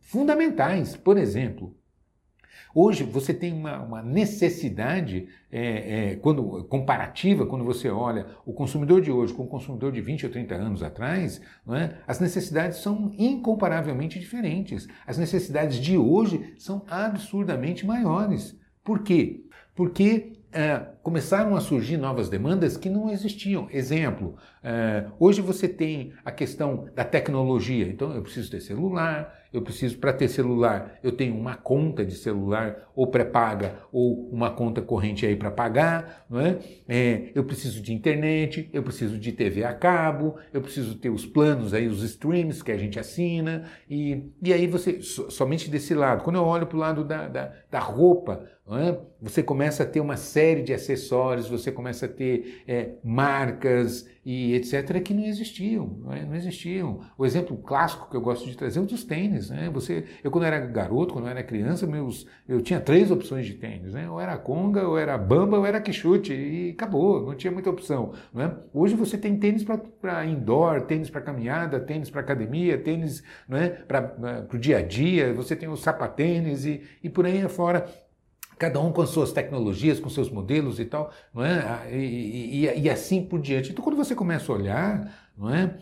fundamentais. 0.00 0.96
Por 0.96 1.16
exemplo, 1.18 1.74
Hoje 2.74 3.04
você 3.04 3.32
tem 3.32 3.52
uma, 3.52 3.80
uma 3.80 4.02
necessidade 4.02 5.28
é, 5.50 6.10
é, 6.10 6.16
quando, 6.16 6.64
comparativa, 6.64 7.46
quando 7.46 7.64
você 7.64 7.88
olha 7.88 8.26
o 8.44 8.52
consumidor 8.52 9.00
de 9.00 9.12
hoje 9.12 9.32
com 9.32 9.44
o 9.44 9.48
consumidor 9.48 9.92
de 9.92 10.00
20 10.00 10.26
ou 10.26 10.32
30 10.32 10.54
anos 10.56 10.82
atrás, 10.82 11.40
é? 11.68 11.94
as 12.04 12.18
necessidades 12.18 12.78
são 12.78 13.14
incomparavelmente 13.16 14.18
diferentes. 14.18 14.88
As 15.06 15.16
necessidades 15.16 15.76
de 15.76 15.96
hoje 15.96 16.54
são 16.58 16.84
absurdamente 16.88 17.86
maiores. 17.86 18.58
Por 18.82 19.04
quê? 19.04 19.44
Porque 19.76 20.40
é, 20.52 20.84
começaram 21.04 21.54
a 21.54 21.60
surgir 21.60 21.98
novas 21.98 22.30
demandas 22.30 22.78
que 22.78 22.88
não 22.88 23.10
existiam. 23.10 23.68
Exemplo, 23.70 24.36
é, 24.62 25.04
hoje 25.20 25.42
você 25.42 25.68
tem 25.68 26.14
a 26.24 26.32
questão 26.32 26.88
da 26.94 27.04
tecnologia. 27.04 27.86
Então, 27.86 28.14
eu 28.14 28.22
preciso 28.22 28.50
ter 28.50 28.60
celular, 28.60 29.44
eu 29.52 29.60
preciso, 29.60 29.98
para 29.98 30.14
ter 30.14 30.28
celular, 30.28 30.98
eu 31.02 31.12
tenho 31.12 31.36
uma 31.36 31.56
conta 31.56 32.06
de 32.06 32.14
celular, 32.14 32.90
ou 32.96 33.06
pré-paga, 33.06 33.80
ou 33.92 34.28
uma 34.30 34.50
conta 34.50 34.80
corrente 34.80 35.26
aí 35.26 35.36
para 35.36 35.50
pagar, 35.50 36.24
não 36.28 36.40
é? 36.40 36.58
é? 36.88 37.30
Eu 37.34 37.44
preciso 37.44 37.82
de 37.82 37.92
internet, 37.92 38.70
eu 38.72 38.82
preciso 38.82 39.18
de 39.18 39.30
TV 39.30 39.62
a 39.62 39.74
cabo, 39.74 40.36
eu 40.54 40.62
preciso 40.62 40.96
ter 40.96 41.10
os 41.10 41.26
planos 41.26 41.74
aí, 41.74 41.86
os 41.86 42.02
streams 42.02 42.64
que 42.64 42.72
a 42.72 42.78
gente 42.78 42.98
assina, 42.98 43.64
e, 43.88 44.32
e 44.42 44.54
aí 44.54 44.66
você, 44.66 45.02
somente 45.02 45.70
desse 45.70 45.94
lado. 45.94 46.24
Quando 46.24 46.36
eu 46.36 46.44
olho 46.44 46.66
para 46.66 46.76
o 46.76 46.80
lado 46.80 47.04
da, 47.04 47.28
da, 47.28 47.52
da 47.70 47.78
roupa, 47.78 48.48
é? 48.72 48.98
você 49.20 49.42
começa 49.42 49.82
a 49.82 49.86
ter 49.86 50.00
uma 50.00 50.16
série 50.16 50.62
de 50.62 50.72
acessórios, 50.72 50.93
você 51.48 51.72
começa 51.72 52.06
a 52.06 52.08
ter 52.08 52.62
é, 52.66 52.90
marcas, 53.02 54.06
e 54.24 54.54
etc., 54.54 55.02
que 55.02 55.12
não 55.12 55.24
existiam, 55.24 55.98
não, 56.02 56.12
é? 56.12 56.24
não, 56.24 56.34
existiam. 56.34 57.00
O 57.18 57.26
exemplo 57.26 57.56
clássico 57.58 58.08
que 58.08 58.16
eu 58.16 58.22
gosto 58.22 58.46
de 58.46 58.56
trazer 58.56 58.78
é 58.78 58.82
o 58.82 58.86
dos 58.86 59.04
tênis. 59.04 59.50
Né? 59.50 59.68
Você, 59.70 60.04
eu, 60.22 60.30
quando 60.30 60.44
era 60.44 60.58
garoto, 60.60 61.12
quando 61.12 61.26
eu 61.26 61.30
era 61.30 61.42
criança, 61.42 61.86
meus, 61.86 62.26
eu 62.48 62.62
tinha 62.62 62.80
três 62.80 63.10
opções 63.10 63.44
de 63.44 63.54
tênis. 63.54 63.92
Né? 63.92 64.08
Ou 64.08 64.18
era 64.18 64.36
conga, 64.38 64.88
ou 64.88 64.98
era 64.98 65.18
bamba, 65.18 65.58
ou 65.58 65.66
era 65.66 65.78
quichute, 65.78 66.32
e 66.32 66.70
acabou, 66.70 67.26
não 67.26 67.34
tinha 67.34 67.52
muita 67.52 67.68
opção. 67.68 68.12
É? 68.34 68.50
Hoje 68.72 68.94
você 68.94 69.18
tem 69.18 69.36
tênis 69.36 69.62
para 69.62 70.24
indoor, 70.24 70.80
tênis 70.82 71.10
para 71.10 71.20
caminhada, 71.20 71.78
tênis 71.78 72.08
para 72.08 72.22
academia, 72.22 72.78
tênis 72.78 73.22
é? 73.50 73.68
para 73.68 74.46
o 74.52 74.58
dia 74.58 74.78
a 74.78 74.82
dia, 74.82 75.34
você 75.34 75.54
tem 75.54 75.68
os 75.68 75.82
sapatênis 75.82 76.64
e, 76.64 76.80
e 77.02 77.10
por 77.10 77.26
aí 77.26 77.42
afora 77.42 77.84
cada 78.58 78.80
um 78.80 78.92
com 78.92 79.02
as 79.02 79.10
suas 79.10 79.32
tecnologias, 79.32 80.00
com 80.00 80.08
seus 80.08 80.30
modelos 80.30 80.78
e 80.78 80.84
tal, 80.84 81.10
não 81.32 81.44
é? 81.44 81.88
E, 81.92 82.66
e, 82.66 82.80
e 82.80 82.90
assim 82.90 83.22
por 83.22 83.40
diante. 83.40 83.72
Então, 83.72 83.84
quando 83.84 83.96
você 83.96 84.14
começa 84.14 84.50
a 84.50 84.54
olhar, 84.54 85.30
não 85.36 85.52
é? 85.52 85.76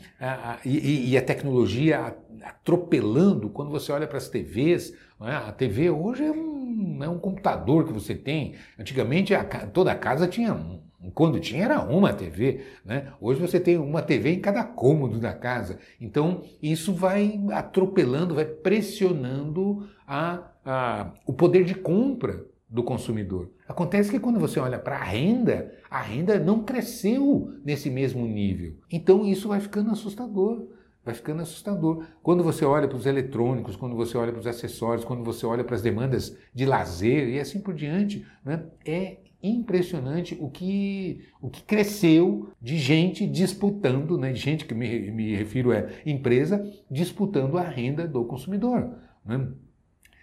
E, 0.64 1.10
e 1.10 1.16
a 1.16 1.22
tecnologia 1.22 2.16
atropelando, 2.42 3.48
quando 3.50 3.70
você 3.70 3.92
olha 3.92 4.06
para 4.06 4.18
as 4.18 4.28
TVs, 4.28 4.94
é? 5.20 5.34
a 5.34 5.52
TV 5.52 5.90
hoje 5.90 6.24
é 6.24 6.32
um, 6.32 6.98
é 7.02 7.08
um 7.08 7.18
computador 7.18 7.84
que 7.84 7.92
você 7.92 8.14
tem. 8.14 8.54
Antigamente, 8.78 9.34
a, 9.34 9.44
toda 9.44 9.92
a 9.92 9.96
casa 9.96 10.26
tinha 10.26 10.54
um. 10.54 10.80
Quando 11.14 11.40
tinha 11.40 11.64
era 11.64 11.80
uma 11.82 12.12
TV, 12.12 12.64
né? 12.84 13.12
Hoje 13.20 13.40
você 13.40 13.58
tem 13.58 13.76
uma 13.76 14.00
TV 14.00 14.34
em 14.34 14.40
cada 14.40 14.62
cômodo 14.62 15.18
da 15.18 15.32
casa. 15.32 15.78
Então 16.00 16.44
isso 16.62 16.94
vai 16.94 17.40
atropelando, 17.52 18.36
vai 18.36 18.44
pressionando 18.44 19.88
a, 20.06 20.52
a, 20.64 21.10
o 21.26 21.32
poder 21.32 21.64
de 21.64 21.74
compra 21.74 22.46
do 22.72 22.82
consumidor. 22.82 23.50
Acontece 23.68 24.10
que 24.10 24.18
quando 24.18 24.40
você 24.40 24.58
olha 24.58 24.78
para 24.78 24.96
a 24.96 25.04
renda, 25.04 25.74
a 25.90 26.00
renda 26.00 26.38
não 26.38 26.62
cresceu 26.62 27.52
nesse 27.62 27.90
mesmo 27.90 28.26
nível. 28.26 28.74
Então 28.90 29.26
isso 29.26 29.48
vai 29.48 29.60
ficando 29.60 29.90
assustador. 29.90 30.66
Vai 31.04 31.14
ficando 31.14 31.42
assustador. 31.42 32.06
Quando 32.22 32.42
você 32.42 32.64
olha 32.64 32.88
para 32.88 32.96
os 32.96 33.06
eletrônicos, 33.06 33.76
quando 33.76 33.94
você 33.94 34.16
olha 34.16 34.32
para 34.32 34.40
os 34.40 34.46
acessórios, 34.46 35.04
quando 35.04 35.22
você 35.22 35.44
olha 35.44 35.64
para 35.64 35.74
as 35.74 35.82
demandas 35.82 36.34
de 36.54 36.64
lazer 36.64 37.28
e 37.28 37.40
assim 37.40 37.60
por 37.60 37.74
diante, 37.74 38.24
né, 38.44 38.64
é 38.86 39.18
impressionante 39.42 40.38
o 40.40 40.48
que, 40.48 41.26
o 41.40 41.50
que 41.50 41.62
cresceu 41.64 42.50
de 42.60 42.78
gente 42.78 43.26
disputando, 43.26 44.16
né, 44.16 44.32
gente 44.32 44.64
que 44.64 44.74
me, 44.74 45.10
me 45.10 45.34
refiro 45.34 45.72
é 45.72 45.88
empresa, 46.06 46.64
disputando 46.88 47.58
a 47.58 47.62
renda 47.62 48.06
do 48.06 48.24
consumidor. 48.24 48.94
Né? 49.26 49.48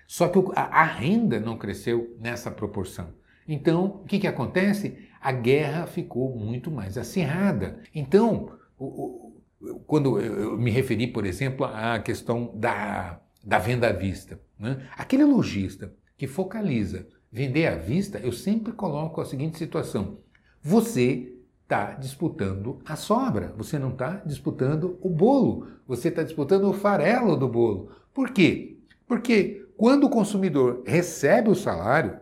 Só 0.10 0.28
que 0.28 0.40
a, 0.56 0.84
renda 0.86 1.40
não 1.40 1.56
cresceu 1.56 2.18
nessa 2.20 2.50
proporção. 2.50 3.10
Então, 3.48 3.86
o 3.86 4.06
que, 4.06 4.18
que 4.18 4.26
acontece? 4.26 4.98
A 5.22 5.32
guerra 5.32 5.86
ficou 5.86 6.36
muito 6.36 6.72
mais 6.72 6.98
acirrada. 6.98 7.80
Então, 7.94 8.52
quando 9.86 10.20
eu 10.20 10.58
me 10.58 10.72
referi, 10.72 11.06
por 11.06 11.28
exemplo, 11.28 11.64
à 11.64 12.00
questão 12.00 12.52
da, 12.56 13.22
da 13.46 13.60
venda 13.60 13.88
à 13.88 13.92
vista, 13.92 14.42
né? 14.58 14.84
aquele 14.98 15.24
lojista 15.24 15.94
que 16.18 16.26
focaliza 16.26 17.08
vender 17.32 17.68
à 17.68 17.76
vista, 17.76 18.18
eu 18.18 18.32
sempre 18.32 18.74
coloco 18.74 19.22
a 19.22 19.26
seguinte 19.26 19.60
situação: 19.60 20.18
você 20.60 21.36
está 21.62 21.92
disputando 21.92 22.82
a 22.84 22.96
sobra, 22.96 23.54
você 23.56 23.78
não 23.78 23.92
está 23.92 24.24
disputando 24.26 24.98
o 25.02 25.10
bolo, 25.12 25.68
você 25.88 26.08
está 26.08 26.24
disputando 26.24 26.64
o 26.64 26.74
farelo 26.74 27.38
do 27.38 27.48
bolo. 27.48 27.92
Por 28.12 28.32
quê? 28.32 28.80
Porque 29.08 29.69
quando 29.80 30.08
o 30.08 30.10
consumidor 30.10 30.84
recebe 30.86 31.50
o 31.50 31.56
salário, 31.56 32.20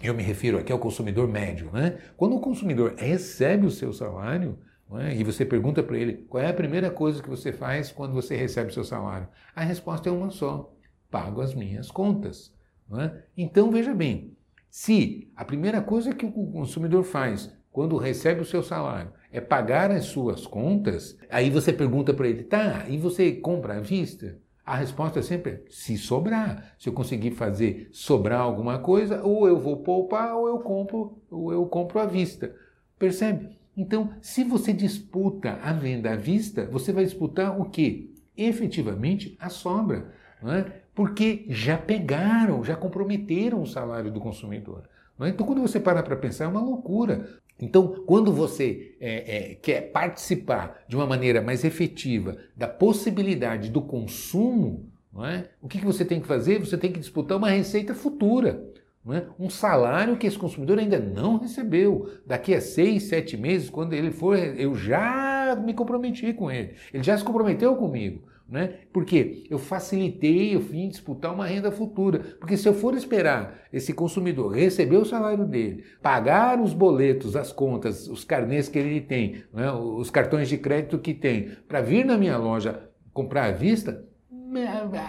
eu 0.00 0.14
me 0.14 0.22
refiro 0.22 0.58
aqui 0.58 0.70
ao 0.70 0.78
consumidor 0.78 1.26
médio, 1.26 1.72
né? 1.72 1.98
Quando 2.16 2.36
o 2.36 2.40
consumidor 2.40 2.94
recebe 2.96 3.66
o 3.66 3.70
seu 3.70 3.92
salário, 3.92 4.56
é? 4.92 5.12
e 5.12 5.24
você 5.24 5.44
pergunta 5.44 5.82
para 5.82 5.98
ele 5.98 6.24
qual 6.28 6.40
é 6.40 6.48
a 6.48 6.54
primeira 6.54 6.88
coisa 6.88 7.20
que 7.20 7.28
você 7.28 7.52
faz 7.52 7.90
quando 7.90 8.14
você 8.14 8.36
recebe 8.36 8.70
o 8.70 8.72
seu 8.72 8.84
salário, 8.84 9.26
a 9.56 9.64
resposta 9.64 10.08
é 10.08 10.12
uma 10.12 10.30
só: 10.30 10.72
pago 11.10 11.40
as 11.40 11.52
minhas 11.52 11.90
contas. 11.90 12.54
É? 12.96 13.24
Então 13.36 13.72
veja 13.72 13.92
bem, 13.92 14.36
se 14.70 15.32
a 15.34 15.44
primeira 15.44 15.82
coisa 15.82 16.14
que 16.14 16.26
o 16.26 16.30
consumidor 16.52 17.02
faz 17.02 17.52
quando 17.72 17.96
recebe 17.96 18.42
o 18.42 18.46
seu 18.46 18.62
salário 18.62 19.12
é 19.32 19.40
pagar 19.40 19.90
as 19.90 20.04
suas 20.04 20.46
contas, 20.46 21.18
aí 21.28 21.50
você 21.50 21.72
pergunta 21.72 22.14
para 22.14 22.28
ele, 22.28 22.44
tá, 22.44 22.86
e 22.88 22.96
você 22.96 23.32
compra 23.32 23.78
à 23.78 23.80
vista? 23.80 24.38
A 24.68 24.76
resposta 24.76 25.20
é 25.20 25.22
sempre 25.22 25.64
se 25.70 25.96
sobrar. 25.96 26.74
Se 26.78 26.90
eu 26.90 26.92
conseguir 26.92 27.30
fazer 27.30 27.88
sobrar 27.90 28.42
alguma 28.42 28.78
coisa, 28.78 29.22
ou 29.22 29.48
eu 29.48 29.58
vou 29.58 29.78
poupar, 29.78 30.36
ou 30.36 30.46
eu 30.46 30.58
compro, 30.58 31.22
ou 31.30 31.50
eu 31.50 31.64
compro 31.64 31.98
à 31.98 32.04
vista. 32.04 32.54
Percebe? 32.98 33.56
Então, 33.74 34.12
se 34.20 34.44
você 34.44 34.74
disputa 34.74 35.58
a 35.62 35.72
venda 35.72 36.12
à 36.12 36.16
vista, 36.16 36.66
você 36.66 36.92
vai 36.92 37.04
disputar 37.04 37.58
o 37.58 37.70
quê? 37.70 38.10
Efetivamente 38.36 39.34
a 39.40 39.48
sobra. 39.48 40.12
É? 40.44 40.82
Porque 40.94 41.46
já 41.48 41.78
pegaram, 41.78 42.62
já 42.62 42.76
comprometeram 42.76 43.62
o 43.62 43.66
salário 43.66 44.12
do 44.12 44.20
consumidor. 44.20 44.82
É? 45.18 45.30
Então, 45.30 45.46
quando 45.46 45.62
você 45.62 45.80
para 45.80 46.02
para 46.02 46.14
pensar, 46.14 46.44
é 46.44 46.48
uma 46.48 46.60
loucura. 46.60 47.26
Então, 47.60 48.04
quando 48.06 48.32
você 48.32 48.96
é, 49.00 49.36
é, 49.50 49.54
quer 49.54 49.90
participar 49.90 50.84
de 50.88 50.94
uma 50.94 51.06
maneira 51.06 51.42
mais 51.42 51.64
efetiva 51.64 52.36
da 52.56 52.68
possibilidade 52.68 53.70
do 53.70 53.82
consumo, 53.82 54.90
é? 55.24 55.48
o 55.60 55.66
que, 55.66 55.78
que, 55.78 55.84
você 55.84 56.04
tem 56.04 56.20
que 56.20 56.26
fazer? 56.26 56.60
Você 56.60 56.78
tem 56.78 56.92
que 56.92 57.00
disputar 57.00 57.36
uma 57.36 57.50
receita 57.50 57.94
futura. 57.94 58.64
É? 59.10 59.24
Um 59.38 59.48
salário 59.48 60.18
que 60.18 60.26
esse 60.26 60.36
consumidor 60.36 60.78
ainda 60.78 60.98
não 60.98 61.38
recebeu. 61.38 62.10
Daqui 62.26 62.54
a 62.54 62.60
seis, 62.60 63.04
sete 63.04 63.36
meses, 63.38 63.70
quando 63.70 63.94
ele 63.94 64.10
for, 64.10 64.36
eu 64.36 64.74
já 64.74 65.56
me 65.56 65.72
comprometi 65.72 66.32
com 66.34 66.50
ele. 66.50 66.74
Ele 66.92 67.02
já 67.02 67.16
se 67.16 67.24
comprometeu 67.24 67.74
comigo. 67.74 68.22
Né? 68.48 68.78
Porque 68.94 69.44
eu 69.50 69.58
facilitei, 69.58 70.54
eu 70.54 70.60
vim 70.60 70.88
disputar 70.88 71.34
uma 71.34 71.46
renda 71.46 71.70
futura. 71.70 72.18
Porque 72.40 72.56
se 72.56 72.66
eu 72.66 72.72
for 72.72 72.94
esperar 72.94 73.58
esse 73.70 73.92
consumidor 73.92 74.54
receber 74.54 74.96
o 74.96 75.04
salário 75.04 75.44
dele, 75.44 75.84
pagar 76.00 76.58
os 76.58 76.72
boletos, 76.72 77.36
as 77.36 77.52
contas, 77.52 78.08
os 78.08 78.24
carnês 78.24 78.66
que 78.66 78.78
ele 78.78 79.02
tem, 79.02 79.42
né? 79.52 79.70
os 79.70 80.08
cartões 80.08 80.48
de 80.48 80.56
crédito 80.56 80.98
que 80.98 81.12
tem, 81.12 81.50
para 81.68 81.82
vir 81.82 82.06
na 82.06 82.16
minha 82.16 82.38
loja 82.38 82.88
comprar 83.12 83.44
à 83.44 83.52
vista, 83.52 84.02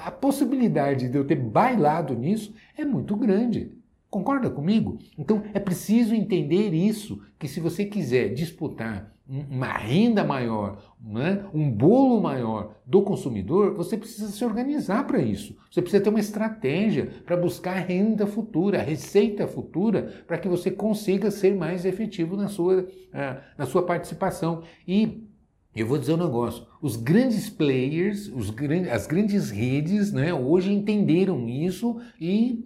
a 0.05 0.11
possibilidade 0.11 1.07
de 1.07 1.17
eu 1.17 1.23
ter 1.23 1.35
bailado 1.35 2.13
nisso 2.13 2.53
é 2.77 2.83
muito 2.83 3.15
grande. 3.15 3.71
Concorda 4.09 4.49
comigo? 4.49 4.97
Então 5.17 5.43
é 5.53 5.59
preciso 5.59 6.13
entender 6.13 6.73
isso, 6.73 7.21
que 7.37 7.47
se 7.47 7.59
você 7.59 7.85
quiser 7.85 8.33
disputar 8.33 9.15
uma 9.29 9.71
renda 9.71 10.23
maior, 10.23 10.81
né, 10.99 11.45
um 11.53 11.69
bolo 11.69 12.19
maior 12.19 12.75
do 12.83 13.03
consumidor, 13.03 13.75
você 13.75 13.95
precisa 13.95 14.27
se 14.29 14.43
organizar 14.43 15.05
para 15.05 15.21
isso. 15.21 15.55
Você 15.69 15.81
precisa 15.81 16.03
ter 16.03 16.09
uma 16.09 16.19
estratégia 16.19 17.11
para 17.25 17.37
buscar 17.37 17.75
renda 17.75 18.25
futura, 18.25 18.81
receita 18.81 19.47
futura, 19.47 20.23
para 20.25 20.39
que 20.39 20.47
você 20.47 20.71
consiga 20.71 21.29
ser 21.29 21.55
mais 21.55 21.85
efetivo 21.85 22.35
na 22.35 22.47
sua, 22.47 22.81
uh, 22.81 23.41
na 23.55 23.67
sua 23.67 23.83
participação. 23.83 24.63
E 24.87 25.29
eu 25.75 25.85
vou 25.85 25.99
dizer 25.99 26.13
um 26.13 26.17
negócio: 26.17 26.65
os 26.81 26.95
grandes 26.95 27.49
players, 27.51 28.27
os, 28.29 28.51
as 28.91 29.05
grandes 29.05 29.51
redes, 29.51 30.11
né, 30.11 30.33
hoje 30.33 30.73
entenderam 30.73 31.47
isso 31.47 32.01
e 32.19 32.65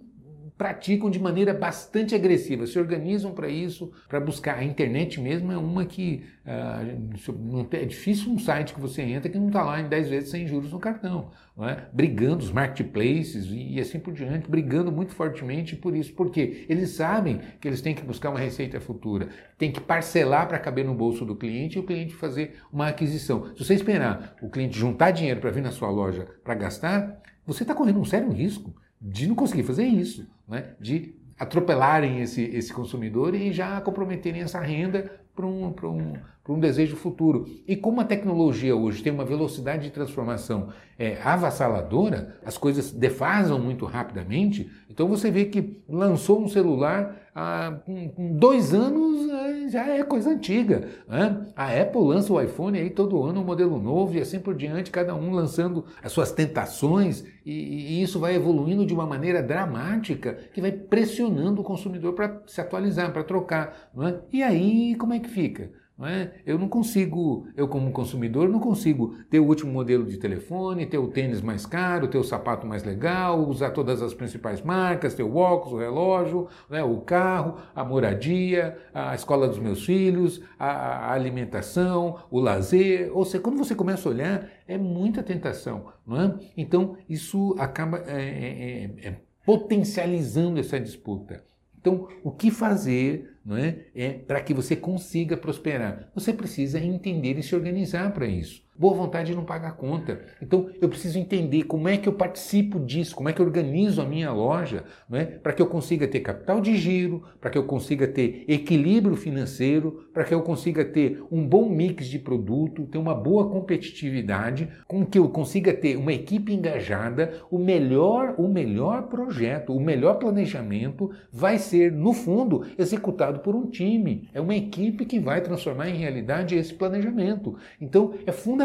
praticam 0.56 1.10
de 1.10 1.18
maneira 1.18 1.52
bastante 1.52 2.14
agressiva, 2.14 2.66
se 2.66 2.78
organizam 2.78 3.32
para 3.32 3.48
isso, 3.48 3.90
para 4.08 4.20
buscar. 4.20 4.58
A 4.58 4.64
internet 4.64 5.20
mesmo 5.20 5.50
é 5.50 5.58
uma 5.58 5.84
que 5.84 6.24
uh, 6.46 7.66
é 7.72 7.84
difícil 7.84 8.32
um 8.32 8.38
site 8.38 8.72
que 8.72 8.80
você 8.80 9.02
entra 9.02 9.28
que 9.28 9.38
não 9.38 9.48
está 9.48 9.64
lá 9.64 9.80
em 9.80 9.88
10 9.88 10.08
vezes 10.08 10.30
sem 10.30 10.46
juros 10.46 10.70
no 10.70 10.78
cartão. 10.78 11.30
É? 11.58 11.84
Brigando 11.92 12.44
os 12.44 12.50
marketplaces 12.50 13.46
e, 13.46 13.74
e 13.74 13.80
assim 13.80 13.98
por 13.98 14.12
diante, 14.12 14.50
brigando 14.50 14.90
muito 14.90 15.12
fortemente 15.12 15.76
por 15.76 15.96
isso. 15.96 16.12
Porque 16.14 16.66
eles 16.68 16.90
sabem 16.90 17.40
que 17.60 17.66
eles 17.66 17.80
têm 17.80 17.94
que 17.94 18.02
buscar 18.02 18.30
uma 18.30 18.40
receita 18.40 18.80
futura, 18.80 19.28
tem 19.58 19.72
que 19.72 19.80
parcelar 19.80 20.48
para 20.48 20.58
caber 20.58 20.84
no 20.84 20.94
bolso 20.94 21.24
do 21.24 21.34
cliente 21.34 21.76
e 21.76 21.80
o 21.80 21.84
cliente 21.84 22.14
fazer 22.14 22.60
uma 22.72 22.88
aquisição. 22.88 23.52
Se 23.56 23.64
você 23.64 23.74
esperar 23.74 24.36
o 24.40 24.48
cliente 24.48 24.78
juntar 24.78 25.10
dinheiro 25.10 25.40
para 25.40 25.50
vir 25.50 25.62
na 25.62 25.70
sua 25.70 25.90
loja 25.90 26.26
para 26.42 26.54
gastar, 26.54 27.20
você 27.46 27.62
está 27.62 27.74
correndo 27.74 28.00
um 28.00 28.04
sério 28.04 28.30
risco 28.30 28.74
de 29.04 29.26
não 29.26 29.34
conseguir 29.34 29.64
fazer 29.64 29.84
isso, 29.84 30.26
né? 30.48 30.70
de 30.80 31.14
atropelarem 31.38 32.20
esse, 32.20 32.42
esse 32.42 32.72
consumidor 32.72 33.34
e 33.34 33.52
já 33.52 33.78
comprometerem 33.82 34.40
essa 34.40 34.60
renda 34.60 35.20
para 35.34 35.46
um, 35.46 35.66
um, 35.66 36.12
um 36.48 36.60
desejo 36.60 36.96
futuro. 36.96 37.44
E 37.66 37.76
como 37.76 38.00
a 38.00 38.04
tecnologia 38.04 38.74
hoje 38.74 39.02
tem 39.02 39.12
uma 39.12 39.24
velocidade 39.24 39.82
de 39.82 39.90
transformação 39.90 40.68
é, 40.98 41.20
avassaladora, 41.22 42.36
as 42.46 42.56
coisas 42.56 42.92
defasam 42.92 43.58
muito 43.58 43.84
rapidamente, 43.84 44.70
então 44.88 45.08
você 45.08 45.30
vê 45.30 45.46
que 45.46 45.82
lançou 45.88 46.42
um 46.42 46.48
celular 46.48 47.16
há 47.34 47.78
com, 47.84 48.08
com 48.10 48.36
dois 48.36 48.72
anos 48.72 49.28
já 49.68 49.86
é 49.86 50.02
coisa 50.02 50.30
antiga. 50.30 50.88
Né? 51.08 51.46
A 51.56 51.66
Apple 51.80 52.02
lança 52.02 52.32
o 52.32 52.40
iPhone 52.40 52.78
aí 52.78 52.90
todo 52.90 53.22
ano 53.22 53.40
um 53.40 53.44
modelo 53.44 53.78
novo 53.80 54.16
e 54.16 54.20
assim 54.20 54.38
por 54.38 54.54
diante, 54.54 54.90
cada 54.90 55.14
um 55.14 55.32
lançando 55.32 55.84
as 56.02 56.12
suas 56.12 56.32
tentações 56.32 57.24
e, 57.44 57.52
e 57.52 58.02
isso 58.02 58.18
vai 58.18 58.34
evoluindo 58.34 58.86
de 58.86 58.94
uma 58.94 59.06
maneira 59.06 59.42
dramática 59.42 60.34
que 60.52 60.60
vai 60.60 60.72
pressionando 60.72 61.60
o 61.60 61.64
consumidor 61.64 62.14
para 62.14 62.42
se 62.46 62.60
atualizar, 62.60 63.12
para 63.12 63.24
trocar. 63.24 63.90
Né? 63.94 64.20
E 64.32 64.42
aí 64.42 64.94
como 64.96 65.12
é 65.12 65.18
que 65.18 65.28
fica? 65.28 65.70
Não 65.96 66.08
é? 66.08 66.32
Eu 66.44 66.58
não 66.58 66.68
consigo, 66.68 67.46
eu 67.56 67.68
como 67.68 67.92
consumidor, 67.92 68.48
não 68.48 68.58
consigo 68.58 69.14
ter 69.30 69.38
o 69.38 69.46
último 69.46 69.72
modelo 69.72 70.04
de 70.04 70.16
telefone, 70.16 70.86
ter 70.86 70.98
o 70.98 71.06
tênis 71.06 71.40
mais 71.40 71.64
caro, 71.64 72.08
ter 72.08 72.18
o 72.18 72.24
sapato 72.24 72.66
mais 72.66 72.82
legal, 72.82 73.48
usar 73.48 73.70
todas 73.70 74.02
as 74.02 74.12
principais 74.12 74.60
marcas, 74.60 75.14
ter 75.14 75.22
o 75.22 75.36
óculos, 75.36 75.74
o 75.74 75.78
relógio, 75.78 76.48
né, 76.68 76.82
o 76.82 77.00
carro, 77.00 77.58
a 77.72 77.84
moradia, 77.84 78.76
a 78.92 79.14
escola 79.14 79.46
dos 79.46 79.60
meus 79.60 79.84
filhos, 79.84 80.42
a, 80.58 80.66
a 80.66 81.12
alimentação, 81.12 82.18
o 82.28 82.40
lazer. 82.40 83.16
Ou 83.16 83.24
seja, 83.24 83.42
quando 83.42 83.58
você 83.58 83.76
começa 83.76 84.08
a 84.08 84.12
olhar, 84.12 84.48
é 84.66 84.76
muita 84.76 85.22
tentação. 85.22 85.92
Não 86.04 86.20
é? 86.20 86.34
Então, 86.56 86.96
isso 87.08 87.54
acaba 87.56 87.98
é, 87.98 88.20
é, 88.20 89.06
é, 89.06 89.08
é 89.10 89.20
potencializando 89.46 90.58
essa 90.58 90.80
disputa. 90.80 91.44
Então, 91.78 92.08
o 92.24 92.32
que 92.32 92.50
fazer 92.50 93.33
não 93.44 93.56
é? 93.56 93.78
é 93.94 94.12
para 94.12 94.40
que 94.40 94.54
você 94.54 94.74
consiga 94.74 95.36
prosperar. 95.36 96.10
Você 96.14 96.32
precisa 96.32 96.80
entender 96.80 97.38
e 97.38 97.42
se 97.42 97.54
organizar 97.54 98.12
para 98.12 98.26
isso. 98.26 98.62
Boa 98.76 98.92
vontade 98.92 99.32
não 99.36 99.44
paga 99.44 99.68
a 99.68 99.72
conta. 99.72 100.20
Então 100.42 100.68
eu 100.80 100.88
preciso 100.88 101.16
entender 101.16 101.62
como 101.62 101.88
é 101.88 101.96
que 101.96 102.08
eu 102.08 102.12
participo 102.12 102.80
disso, 102.80 103.14
como 103.14 103.28
é 103.28 103.32
que 103.32 103.40
eu 103.40 103.46
organizo 103.46 104.02
a 104.02 104.04
minha 104.04 104.32
loja, 104.32 104.82
não 105.08 105.16
é? 105.16 105.24
para 105.24 105.52
que 105.52 105.62
eu 105.62 105.66
consiga 105.66 106.08
ter 106.08 106.18
capital 106.20 106.60
de 106.60 106.76
giro, 106.76 107.22
para 107.40 107.50
que 107.50 107.58
eu 107.58 107.64
consiga 107.64 108.08
ter 108.08 108.44
equilíbrio 108.48 109.14
financeiro, 109.14 110.08
para 110.12 110.24
que 110.24 110.34
eu 110.34 110.42
consiga 110.42 110.84
ter 110.84 111.22
um 111.30 111.46
bom 111.46 111.68
mix 111.68 112.08
de 112.08 112.18
produto, 112.18 112.86
ter 112.86 112.98
uma 112.98 113.14
boa 113.14 113.48
competitividade, 113.48 114.68
com 114.88 115.06
que 115.06 115.20
eu 115.20 115.28
consiga 115.28 115.72
ter 115.72 115.96
uma 115.96 116.12
equipe 116.12 116.52
engajada, 116.52 117.42
o 117.52 117.58
melhor, 117.58 118.34
o 118.38 118.48
melhor 118.48 119.04
projeto, 119.04 119.72
o 119.72 119.80
melhor 119.80 120.14
planejamento 120.14 121.12
vai 121.32 121.58
ser 121.58 121.92
no 121.92 122.12
fundo 122.12 122.66
executado 122.76 123.38
por 123.38 123.54
um 123.54 123.70
time, 123.70 124.28
é 124.34 124.40
uma 124.40 124.56
equipe 124.56 125.04
que 125.04 125.20
vai 125.20 125.40
transformar 125.40 125.88
em 125.88 125.96
realidade 125.96 126.56
esse 126.56 126.74
planejamento. 126.74 127.56
Então, 127.80 128.14
é 128.26 128.32
fundamental 128.32 128.63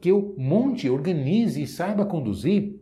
que 0.00 0.10
eu 0.10 0.34
monte, 0.38 0.88
organize 0.88 1.62
e 1.62 1.66
saiba 1.66 2.04
conduzir 2.04 2.80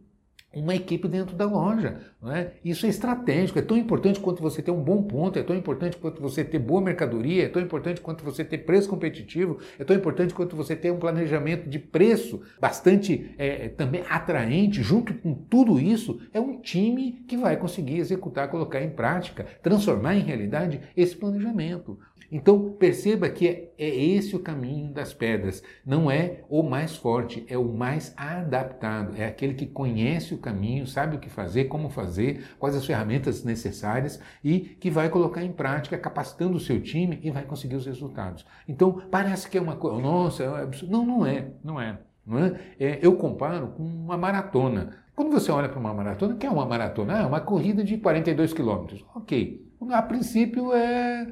uma 0.54 0.74
equipe 0.74 1.08
dentro 1.08 1.34
da 1.36 1.46
loja. 1.46 2.11
É? 2.24 2.52
Isso 2.64 2.86
é 2.86 2.88
estratégico, 2.88 3.58
é 3.58 3.62
tão 3.62 3.76
importante 3.76 4.20
quanto 4.20 4.40
você 4.40 4.62
ter 4.62 4.70
um 4.70 4.80
bom 4.80 5.02
ponto, 5.02 5.40
é 5.40 5.42
tão 5.42 5.56
importante 5.56 5.96
quanto 5.96 6.22
você 6.22 6.44
ter 6.44 6.60
boa 6.60 6.80
mercadoria, 6.80 7.46
é 7.46 7.48
tão 7.48 7.60
importante 7.60 8.00
quanto 8.00 8.22
você 8.22 8.44
ter 8.44 8.58
preço 8.58 8.88
competitivo, 8.88 9.58
é 9.76 9.82
tão 9.82 9.96
importante 9.96 10.32
quanto 10.32 10.54
você 10.54 10.76
ter 10.76 10.92
um 10.92 11.00
planejamento 11.00 11.68
de 11.68 11.80
preço 11.80 12.40
bastante 12.60 13.34
é, 13.36 13.68
também 13.70 14.04
atraente. 14.08 14.84
Junto 14.84 15.12
com 15.14 15.34
tudo 15.34 15.80
isso, 15.80 16.20
é 16.32 16.38
um 16.38 16.60
time 16.60 17.24
que 17.26 17.36
vai 17.36 17.56
conseguir 17.56 17.98
executar, 17.98 18.48
colocar 18.48 18.80
em 18.80 18.90
prática, 18.90 19.44
transformar 19.60 20.14
em 20.14 20.20
realidade 20.20 20.80
esse 20.96 21.16
planejamento. 21.16 21.98
Então 22.34 22.70
perceba 22.78 23.28
que 23.28 23.46
é, 23.46 23.72
é, 23.76 23.94
esse 23.94 24.34
o 24.34 24.38
caminho 24.38 24.90
das 24.90 25.12
pedras. 25.12 25.62
Não 25.84 26.10
é 26.10 26.40
o 26.48 26.62
mais 26.62 26.96
forte, 26.96 27.44
é 27.46 27.58
o 27.58 27.64
mais 27.64 28.14
adaptado. 28.16 29.14
É 29.18 29.26
aquele 29.26 29.52
que 29.52 29.66
conhece 29.66 30.32
o 30.32 30.38
caminho, 30.38 30.86
sabe 30.86 31.16
o 31.16 31.18
que 31.18 31.28
fazer, 31.28 31.64
como 31.64 31.90
fazer, 31.90 32.11
quais 32.58 32.76
as 32.76 32.84
ferramentas 32.84 33.44
necessárias 33.44 34.20
e 34.42 34.60
que 34.60 34.90
vai 34.90 35.08
colocar 35.08 35.42
em 35.42 35.52
prática, 35.52 35.98
capacitando 35.98 36.56
o 36.56 36.60
seu 36.60 36.80
time 36.80 37.20
e 37.22 37.30
vai 37.30 37.44
conseguir 37.44 37.76
os 37.76 37.86
resultados. 37.86 38.44
Então 38.68 39.02
parece 39.10 39.48
que 39.48 39.58
é 39.58 39.60
uma 39.60 39.76
coisa, 39.76 40.00
nossa, 40.00 40.42
é 40.42 40.86
não, 40.86 41.04
não 41.04 41.26
é, 41.26 41.48
não 41.62 41.80
é. 41.80 41.98
Não 42.24 42.38
é? 42.38 42.60
é 42.78 42.98
eu 43.02 43.16
comparo 43.16 43.68
com 43.68 43.82
uma 43.82 44.16
maratona. 44.16 44.90
Quando 45.14 45.30
você 45.30 45.50
olha 45.50 45.68
para 45.68 45.78
uma 45.78 45.92
maratona, 45.92 46.36
que 46.36 46.46
é 46.46 46.50
uma 46.50 46.64
maratona? 46.64 47.20
Ah, 47.20 47.26
uma 47.26 47.40
corrida 47.40 47.84
de 47.84 47.98
42 47.98 48.52
quilômetros. 48.52 49.04
Ok. 49.14 49.70
A 49.90 50.02
princípio 50.02 50.72
é 50.72 51.26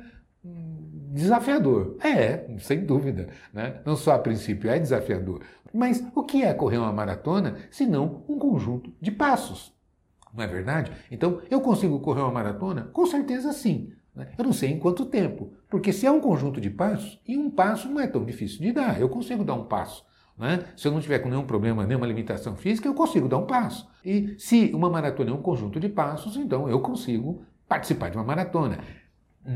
desafiador. 1.12 1.96
É, 2.02 2.46
sem 2.58 2.84
dúvida. 2.84 3.28
Né? 3.52 3.80
Não 3.84 3.96
só 3.96 4.12
a 4.12 4.18
princípio 4.18 4.70
é 4.70 4.78
desafiador. 4.78 5.42
Mas 5.72 6.04
o 6.14 6.22
que 6.24 6.42
é 6.42 6.52
correr 6.52 6.78
uma 6.78 6.92
maratona 6.92 7.56
se 7.70 7.86
não 7.86 8.24
um 8.28 8.38
conjunto 8.38 8.92
de 9.00 9.10
passos? 9.10 9.72
Não 10.34 10.44
é 10.44 10.46
verdade? 10.46 10.92
Então, 11.10 11.40
eu 11.50 11.60
consigo 11.60 12.00
correr 12.00 12.20
uma 12.20 12.30
maratona? 12.30 12.84
Com 12.92 13.06
certeza 13.06 13.52
sim. 13.52 13.92
Né? 14.14 14.28
Eu 14.38 14.44
não 14.44 14.52
sei 14.52 14.70
em 14.70 14.78
quanto 14.78 15.06
tempo. 15.06 15.52
Porque 15.68 15.92
se 15.92 16.06
é 16.06 16.10
um 16.10 16.20
conjunto 16.20 16.60
de 16.60 16.70
passos, 16.70 17.20
e 17.26 17.36
um 17.36 17.50
passo 17.50 17.88
não 17.88 18.00
é 18.00 18.06
tão 18.06 18.24
difícil 18.24 18.60
de 18.60 18.72
dar. 18.72 19.00
Eu 19.00 19.08
consigo 19.08 19.44
dar 19.44 19.54
um 19.54 19.64
passo. 19.64 20.04
Né? 20.38 20.64
Se 20.76 20.88
eu 20.88 20.92
não 20.92 21.00
tiver 21.00 21.18
com 21.18 21.28
nenhum 21.28 21.44
problema, 21.44 21.86
nenhuma 21.86 22.06
limitação 22.06 22.56
física, 22.56 22.88
eu 22.88 22.94
consigo 22.94 23.28
dar 23.28 23.38
um 23.38 23.46
passo. 23.46 23.88
E 24.04 24.34
se 24.38 24.70
uma 24.72 24.88
maratona 24.88 25.30
é 25.30 25.34
um 25.34 25.42
conjunto 25.42 25.78
de 25.78 25.88
passos, 25.88 26.36
então 26.36 26.68
eu 26.68 26.80
consigo 26.80 27.42
participar 27.68 28.10
de 28.10 28.16
uma 28.16 28.24
maratona. 28.24 28.80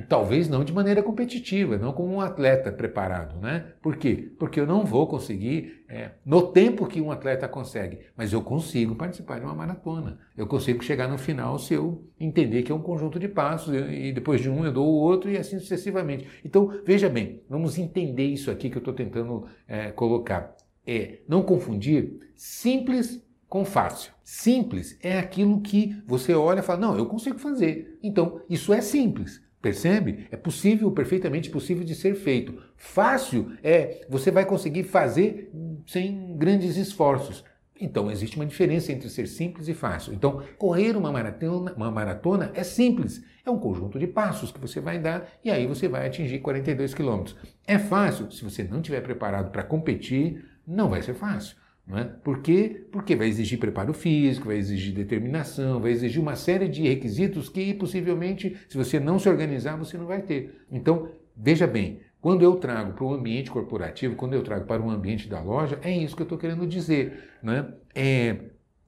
Talvez 0.09 0.49
não 0.49 0.64
de 0.64 0.73
maneira 0.73 1.03
competitiva, 1.03 1.77
não 1.77 1.92
como 1.92 2.14
um 2.14 2.20
atleta 2.20 2.73
preparado, 2.73 3.38
né? 3.38 3.66
Por 3.83 3.97
quê? 3.97 4.33
Porque 4.38 4.59
eu 4.59 4.66
não 4.66 4.83
vou 4.83 5.07
conseguir 5.07 5.85
é, 5.87 6.12
no 6.25 6.40
tempo 6.40 6.87
que 6.87 7.03
um 7.03 7.12
atleta 7.12 7.47
consegue, 7.47 7.99
mas 8.16 8.33
eu 8.33 8.40
consigo 8.40 8.94
participar 8.94 9.38
de 9.38 9.44
uma 9.44 9.55
maratona. 9.55 10.18
Eu 10.35 10.47
consigo 10.47 10.83
chegar 10.83 11.07
no 11.07 11.18
final 11.18 11.59
se 11.59 11.75
eu 11.75 12.03
entender 12.18 12.62
que 12.62 12.73
é 12.73 12.75
um 12.75 12.81
conjunto 12.81 13.18
de 13.18 13.29
passos 13.29 13.75
e 13.75 14.11
depois 14.11 14.40
de 14.40 14.49
um 14.49 14.64
eu 14.64 14.73
dou 14.73 14.87
o 14.87 14.97
outro 14.97 15.31
e 15.31 15.37
assim 15.37 15.59
sucessivamente. 15.59 16.27
Então 16.42 16.81
veja 16.87 17.11
bem, 17.11 17.42
vamos 17.49 17.77
entender 17.77 18.25
isso 18.25 18.51
aqui 18.51 18.70
que 18.70 18.77
eu 18.77 18.81
estou 18.81 18.94
tentando 18.94 19.47
é, 19.68 19.90
colocar. 19.90 20.57
É 20.87 21.18
não 21.29 21.42
confundir 21.42 22.20
simples 22.35 23.23
com 23.55 23.64
fácil. 23.64 24.12
Simples 24.25 24.99
é 25.03 25.18
aquilo 25.18 25.61
que 25.61 25.94
você 26.07 26.35
olha 26.35 26.59
e 26.61 26.62
fala, 26.62 26.81
não, 26.81 26.99
eu 26.99 27.07
consigo 27.07 27.38
fazer. 27.38 27.99
Então, 28.03 28.40
isso 28.51 28.73
é 28.73 28.81
simples. 28.81 29.43
Percebe? 29.64 30.27
É 30.31 30.37
possível, 30.37 30.90
perfeitamente 30.92 31.48
possível 31.48 31.83
de 31.85 31.94
ser 31.94 32.14
feito. 32.16 32.62
Fácil 32.77 33.53
é 33.62 34.05
você 34.11 34.31
vai 34.31 34.44
conseguir 34.44 34.83
fazer 34.83 35.50
sem 35.87 36.37
grandes 36.37 36.77
esforços. 36.77 37.42
Então 37.81 38.11
existe 38.11 38.37
uma 38.37 38.44
diferença 38.44 38.92
entre 38.92 39.09
ser 39.09 39.27
simples 39.27 39.66
e 39.66 39.72
fácil. 39.72 40.12
Então, 40.12 40.42
correr 40.59 40.98
uma 40.98 41.11
maratona, 41.11 41.72
uma 41.79 41.90
maratona 41.90 42.53
é 42.55 42.62
simples. 42.62 43.24
É 43.42 43.48
um 43.50 43.59
conjunto 43.59 43.98
de 43.98 44.07
passos 44.07 44.53
que 44.53 44.61
você 44.61 44.83
vai 44.83 44.98
dar 44.98 45.27
e 45.42 45.50
aí 45.50 45.66
você 45.66 45.88
vai 45.88 46.07
atingir 46.07 46.40
42 46.40 46.92
quilômetros. 46.92 47.35
É 47.66 47.79
fácil 47.79 48.31
se 48.31 48.44
você 48.44 48.64
não 48.64 48.81
estiver 48.81 49.00
preparado 49.00 49.50
para 49.50 49.62
competir, 49.62 50.44
não 50.66 50.90
vai 50.90 51.00
ser 51.00 51.14
fácil. 51.14 51.57
Não 51.87 51.99
é? 51.99 52.05
Por 52.05 52.40
quê? 52.40 52.87
Porque 52.90 53.14
vai 53.14 53.29
exigir 53.29 53.59
preparo 53.59 53.92
físico, 53.92 54.47
vai 54.47 54.57
exigir 54.57 54.94
determinação, 54.94 55.81
vai 55.81 55.90
exigir 55.90 56.20
uma 56.20 56.35
série 56.35 56.66
de 56.66 56.83
requisitos 56.83 57.49
que 57.49 57.75
possivelmente, 57.75 58.57
se 58.68 58.77
você 58.77 58.99
não 58.99 59.18
se 59.18 59.29
organizar, 59.29 59.77
você 59.77 59.99
não 59.99 60.07
vai 60.07 60.23
ter. 60.23 60.64
Então, 60.70 61.09
veja 61.37 61.66
bem, 61.66 62.01
quando 62.23 62.42
eu 62.42 62.57
trago 62.57 62.94
para 62.94 63.05
o 63.05 63.12
ambiente 63.12 63.51
corporativo, 63.51 64.16
quando 64.16 64.33
eu 64.33 64.42
trago 64.42 64.64
para 64.64 64.81
o 64.81 64.88
ambiente 64.88 65.29
da 65.29 65.42
loja, 65.42 65.79
é 65.83 65.94
isso 65.94 66.16
que 66.16 66.23
eu 66.23 66.25
estou 66.25 66.38
querendo 66.38 66.66
dizer. 66.66 67.31
Né? 67.42 67.66
É, 67.94 68.37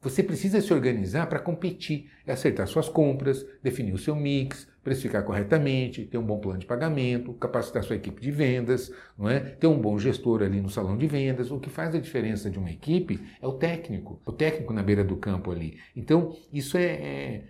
você 0.01 0.23
precisa 0.23 0.61
se 0.63 0.73
organizar 0.73 1.27
para 1.27 1.39
competir, 1.39 2.11
é 2.27 2.33
acertar 2.33 2.67
suas 2.67 2.89
compras, 2.89 3.45
definir 3.63 3.93
o 3.93 3.99
seu 3.99 4.17
mix, 4.17 4.67
precificar 4.87 5.25
corretamente, 5.25 6.05
ter 6.05 6.17
um 6.17 6.23
bom 6.23 6.39
plano 6.39 6.61
de 6.61 6.67
pagamento, 6.67 7.33
capacitar 7.35 7.83
sua 7.83 7.97
equipe 7.97 8.23
de 8.23 8.31
vendas, 8.31 8.93
não 9.19 9.29
é? 9.29 9.41
ter 9.41 9.67
um 9.67 9.81
bom 9.81 9.99
gestor 9.99 10.45
ali 10.45 10.61
no 10.61 10.71
salão 10.71 10.97
de 10.97 11.09
vendas. 11.09 11.51
O 11.51 11.59
que 11.59 11.69
faz 11.69 11.93
a 11.93 11.99
diferença 11.99 12.49
de 12.49 12.57
uma 12.57 12.71
equipe 12.71 13.21
é 13.43 13.47
o 13.49 13.55
técnico, 13.55 14.21
o 14.25 14.31
técnico 14.31 14.73
na 14.73 14.85
beira 14.85 15.03
do 15.03 15.17
campo 15.17 15.51
ali. 15.51 15.77
Então, 15.97 16.37
isso 16.53 16.79
é, 16.79 16.85
é 16.85 17.45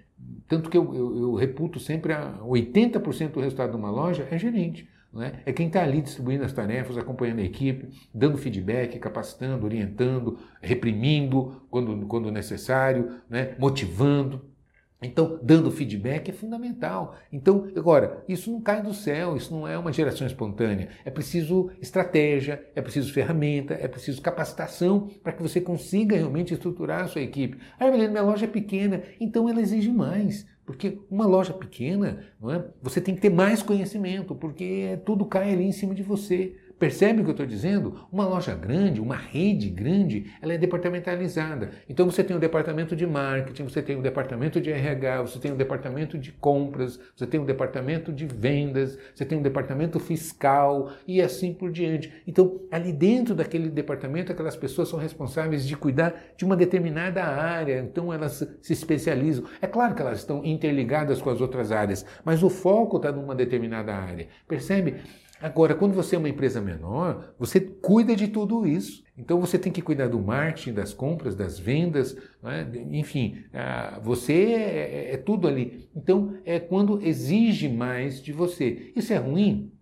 Tanto 0.49 0.71
que 0.71 0.79
eu, 0.79 0.95
eu, 0.95 1.19
eu 1.19 1.35
reputo 1.35 1.79
sempre 1.79 2.15
a 2.15 2.39
80% 2.39 3.33
do 3.33 3.41
resultado 3.41 3.73
de 3.73 3.77
uma 3.77 3.91
loja 3.91 4.27
é 4.31 4.39
gerente. 4.39 4.89
É? 5.19 5.51
é 5.51 5.53
quem 5.53 5.67
está 5.67 5.83
ali 5.83 6.01
distribuindo 6.01 6.45
as 6.45 6.53
tarefas, 6.55 6.97
acompanhando 6.97 7.41
a 7.41 7.45
equipe, 7.45 7.89
dando 8.15 8.39
feedback, 8.39 8.99
capacitando, 8.99 9.67
orientando, 9.67 10.39
reprimindo 10.63 11.63
quando, 11.71 12.07
quando 12.07 12.31
necessário, 12.31 13.21
né? 13.29 13.55
motivando. 13.59 14.56
Então, 15.03 15.39
dando 15.43 15.71
feedback 15.71 16.31
é 16.31 16.33
fundamental. 16.33 17.17
Então, 17.31 17.69
agora, 17.77 18.25
isso 18.27 18.51
não 18.51 18.61
cai 18.63 18.83
do 18.83 18.95
céu, 18.95 19.37
isso 19.37 19.53
não 19.53 19.69
é 19.69 19.77
uma 19.77 19.93
geração 19.93 20.27
espontânea. 20.27 20.89
É 21.05 21.11
preciso 21.11 21.71
estratégia, 21.83 22.65
é 22.75 22.81
preciso 22.81 23.13
ferramenta, 23.13 23.75
é 23.75 23.87
preciso 23.87 24.23
capacitação 24.23 25.11
para 25.23 25.33
que 25.33 25.43
você 25.43 25.61
consiga 25.61 26.17
realmente 26.17 26.55
estruturar 26.55 27.05
a 27.05 27.09
sua 27.09 27.21
equipe. 27.21 27.59
Ah, 27.79 27.87
Evelina, 27.87 28.11
minha 28.11 28.23
loja 28.23 28.47
é 28.47 28.49
pequena, 28.49 29.03
então 29.21 29.49
ela 29.49 29.61
exige 29.61 29.93
mais. 29.93 30.47
Porque 30.65 30.99
uma 31.09 31.27
loja 31.27 31.53
pequena, 31.53 32.25
é? 32.43 32.65
você 32.83 33.01
tem 33.01 33.15
que 33.15 33.21
ter 33.21 33.31
mais 33.31 33.63
conhecimento, 33.63 34.35
porque 34.35 34.99
tudo 35.05 35.25
cai 35.25 35.53
ali 35.53 35.65
em 35.65 35.73
cima 35.73 35.95
de 35.95 36.03
você. 36.03 36.57
Percebe 36.79 37.21
o 37.21 37.25
que 37.25 37.31
eu 37.31 37.33
estou 37.33 37.47
dizendo? 37.47 38.07
Uma 38.13 38.27
loja 38.27 38.55
grande, 38.55 39.01
uma 39.01 39.17
rede 39.17 39.71
grande, 39.71 40.31
ela 40.43 40.53
é 40.53 40.59
departamentalizada. 40.59 41.71
Então 41.89 42.05
você 42.05 42.23
tem 42.23 42.35
o 42.35 42.37
um 42.37 42.41
departamento 42.41 42.95
de 42.95 43.07
marketing, 43.07 43.65
você 43.65 43.81
tem 43.81 43.97
o 43.97 44.01
um 44.01 44.03
departamento 44.03 44.61
de 44.61 44.71
RH, 44.71 45.23
você 45.23 45.39
tem 45.39 45.51
o 45.51 45.55
um 45.55 45.57
departamento 45.57 46.19
de 46.19 46.33
compras, 46.33 47.01
você 47.17 47.27
tem 47.27 47.41
o 47.41 47.47
departamento 47.47 48.13
de 48.13 48.27
vendas, 48.27 48.99
você 49.15 49.25
tem 49.25 49.39
um 49.39 49.43
departamento 49.43 49.99
fiscal 49.99 50.91
e 51.09 51.23
assim 51.23 51.55
por 51.55 51.71
diante. 51.71 52.13
Então, 52.27 52.61
ali 52.71 52.93
dentro 52.93 53.35
daquele 53.35 53.71
departamento, 53.71 54.31
aquelas 54.31 54.57
pessoas 54.57 54.91
são 54.91 54.99
responsáveis 54.99 55.67
de 55.67 55.77
cuidar 55.77 56.15
de 56.37 56.45
uma 56.45 56.57
determinada 56.57 57.25
área, 57.25 57.81
então 57.81 58.13
elas 58.13 58.47
se 58.61 58.73
especializam. 58.75 59.45
É 59.63 59.67
claro 59.67 59.95
que 59.95 60.03
elas 60.03 60.19
estão 60.19 60.45
interligadas 60.45 61.23
com 61.23 61.31
as 61.31 61.41
outras 61.41 61.73
áreas, 61.73 62.05
mas 62.23 62.43
o 62.43 62.51
foco 62.51 62.99
está 62.99 63.11
numa 63.11 63.35
determinada 63.35 63.95
área. 63.95 64.29
Percebe? 64.47 64.97
Agora, 65.41 65.75
quando 65.75 65.95
você 65.95 66.17
é 66.17 66.19
uma 66.19 66.29
empresa 66.29 66.61
menor, 66.61 67.35
você 67.39 67.61
cuida 67.61 68.17
de 68.17 68.29
tudo 68.29 68.67
isso. 68.67 69.05
Então 69.19 69.41
você 69.41 69.59
tem 69.59 69.73
que 69.73 69.83
cuidar 69.83 70.09
do 70.09 70.21
marketing, 70.21 70.73
das 70.73 70.95
compras, 70.95 71.35
das 71.35 71.59
vendas, 71.59 72.17
né? 72.43 72.67
enfim, 72.91 73.45
ah, 73.53 74.01
você 74.03 74.33
é, 74.33 75.11
é, 75.11 75.15
é, 75.15 75.17
tudo 75.17 75.47
ali. 75.47 75.89
Então 75.95 76.39
é 76.45 76.59
quando 76.59 77.03
exige 77.03 77.69
mais 77.69 78.23
de 78.23 78.33
você. 78.33 78.93
Isso 78.95 79.13
é 79.13 79.17
ruim? 79.17 79.73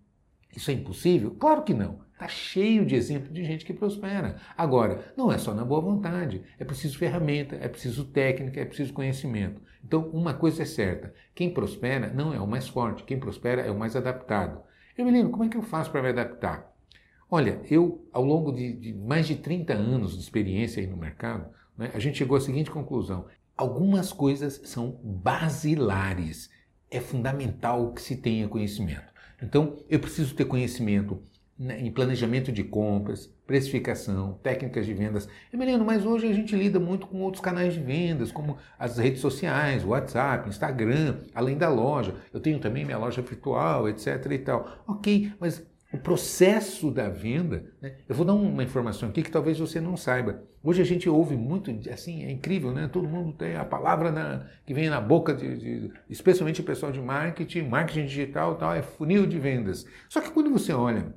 Isso 0.56 0.70
é 0.70 0.74
impossível? 0.74 1.32
Claro 1.32 1.62
que 1.62 1.74
não. 1.74 2.04
Está 2.12 2.28
cheio 2.28 2.86
de 2.86 2.94
exemplos 2.94 3.32
de 3.32 3.44
gente 3.44 3.64
que 3.64 3.74
prospera. 3.74 4.36
Agora, 4.56 5.12
não 5.16 5.32
é 5.32 5.36
só 5.36 5.52
na 5.52 5.64
boa 5.64 5.80
vontade. 5.80 6.42
É 6.58 6.64
preciso 6.64 6.96
ferramenta, 6.96 7.56
é 7.56 7.68
preciso 7.68 8.04
técnica, 8.04 8.60
é 8.60 8.64
preciso 8.64 8.92
conhecimento. 8.92 9.60
Então, 9.84 10.08
uma 10.10 10.32
coisa 10.32 10.62
é 10.62 10.64
certa: 10.64 11.12
quem 11.34 11.52
prospera 11.52 12.12
não 12.14 12.32
é 12.32 12.38
o 12.38 12.46
mais 12.46 12.68
forte, 12.68 13.02
quem 13.02 13.18
prospera 13.18 13.62
é 13.62 13.70
o 13.70 13.78
mais 13.78 13.96
adaptado. 13.96 14.62
Evelino, 14.96 15.30
como 15.30 15.44
é 15.44 15.48
que 15.48 15.56
eu 15.56 15.62
faço 15.62 15.90
para 15.90 16.02
me 16.02 16.08
adaptar? 16.08 16.72
Olha, 17.30 17.60
eu, 17.68 18.06
ao 18.12 18.24
longo 18.24 18.52
de, 18.52 18.72
de, 18.74 18.94
mais 18.94 19.26
de 19.26 19.34
30 19.34 19.72
anos 19.72 20.14
de 20.14 20.20
experiência 20.20 20.80
aí 20.80 20.86
no 20.86 20.96
mercado, 20.96 21.52
né, 21.76 21.90
a 21.92 21.98
gente 21.98 22.18
chegou 22.18 22.36
à 22.36 22.40
seguinte 22.40 22.70
conclusão: 22.70 23.26
algumas 23.56 24.12
coisas 24.12 24.60
são 24.64 25.00
basilares. 25.02 26.48
É 26.90 27.00
fundamental 27.00 27.92
que 27.92 28.00
se 28.00 28.16
tenha 28.16 28.46
conhecimento. 28.46 29.12
Então, 29.42 29.76
eu 29.88 29.98
preciso 29.98 30.34
ter 30.34 30.44
conhecimento 30.44 31.20
em 31.58 31.90
planejamento 31.90 32.50
de 32.50 32.64
compras, 32.64 33.32
precificação, 33.46 34.38
técnicas 34.42 34.84
de 34.84 34.92
vendas. 34.92 35.28
Emiliano, 35.52 35.84
mas 35.84 36.04
hoje 36.04 36.28
a 36.28 36.32
gente 36.32 36.56
lida 36.56 36.80
muito 36.80 37.06
com 37.06 37.20
outros 37.20 37.40
canais 37.40 37.74
de 37.74 37.80
vendas, 37.80 38.32
como 38.32 38.58
as 38.78 38.98
redes 38.98 39.20
sociais, 39.20 39.84
WhatsApp, 39.84 40.48
Instagram, 40.48 41.18
além 41.34 41.56
da 41.56 41.68
loja. 41.68 42.16
Eu 42.32 42.40
tenho 42.40 42.58
também 42.58 42.84
minha 42.84 42.98
loja 42.98 43.22
virtual, 43.22 43.88
etc. 43.88 44.26
e 44.30 44.38
tal. 44.38 44.82
Ok, 44.86 45.32
mas 45.38 45.64
o 45.92 45.98
processo 45.98 46.90
da 46.90 47.08
venda, 47.08 47.66
né? 47.80 47.94
eu 48.08 48.16
vou 48.16 48.26
dar 48.26 48.34
uma 48.34 48.64
informação 48.64 49.10
aqui 49.10 49.22
que 49.22 49.30
talvez 49.30 49.60
você 49.60 49.80
não 49.80 49.96
saiba. 49.96 50.42
Hoje 50.60 50.82
a 50.82 50.84
gente 50.84 51.08
ouve 51.08 51.36
muito, 51.36 51.70
assim, 51.92 52.24
é 52.24 52.32
incrível, 52.32 52.72
né? 52.72 52.88
Todo 52.92 53.06
mundo 53.06 53.32
tem 53.32 53.54
a 53.54 53.64
palavra 53.64 54.10
na, 54.10 54.46
que 54.66 54.74
vem 54.74 54.88
na 54.88 55.00
boca, 55.00 55.32
de, 55.32 55.56
de, 55.56 55.92
especialmente 56.10 56.60
o 56.60 56.64
pessoal 56.64 56.90
de 56.90 57.00
marketing, 57.00 57.68
marketing 57.68 58.06
digital, 58.06 58.56
tal, 58.56 58.74
é 58.74 58.82
funil 58.82 59.24
de 59.24 59.38
vendas. 59.38 59.86
Só 60.08 60.20
que 60.20 60.32
quando 60.32 60.50
você 60.50 60.72
olha 60.72 61.14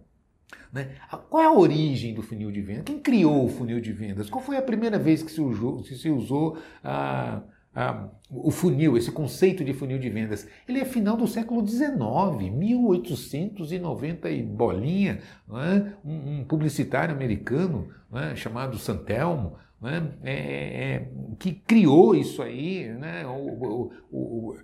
né? 0.72 0.96
Qual 1.30 1.42
é 1.42 1.46
a 1.46 1.52
origem 1.52 2.14
do 2.14 2.22
funil 2.22 2.52
de 2.52 2.62
vendas? 2.62 2.84
Quem 2.86 3.00
criou 3.00 3.46
o 3.46 3.50
funil 3.50 3.80
de 3.80 3.92
vendas? 3.92 4.30
Qual 4.30 4.44
foi 4.44 4.58
a 4.58 4.62
primeira 4.62 4.98
vez 4.98 5.24
que 5.24 5.32
se 5.32 5.42
usou, 5.42 5.84
se 5.84 6.10
usou 6.10 6.58
a, 6.84 7.42
a, 7.74 8.10
o 8.30 8.52
funil, 8.52 8.98
esse 8.98 9.12
conceito 9.12 9.64
de 9.64 9.74
funil 9.74 10.00
de 10.00 10.10
vendas? 10.10 10.48
Ele 10.68 10.80
é 10.80 10.86
final 10.86 11.18
do 11.18 11.28
século 11.28 11.66
XIX, 11.66 12.52
1890 12.54 14.30
e 14.30 14.44
bolinha, 14.44 15.20
né? 15.48 15.94
um, 16.04 16.40
um, 16.40 16.44
publicitário 16.46 17.14
americano 17.14 17.90
né? 18.12 18.36
chamado 18.36 18.78
Santelmo, 18.78 19.56
né? 19.82 20.12
É, 20.24 20.34
é, 20.34 21.12
que 21.38 21.54
criou 21.54 22.16
isso 22.16 22.42
aí, 22.42 22.88
né? 22.94 23.26
o, 23.28 23.92
o, 24.12 24.52
o 24.52 24.56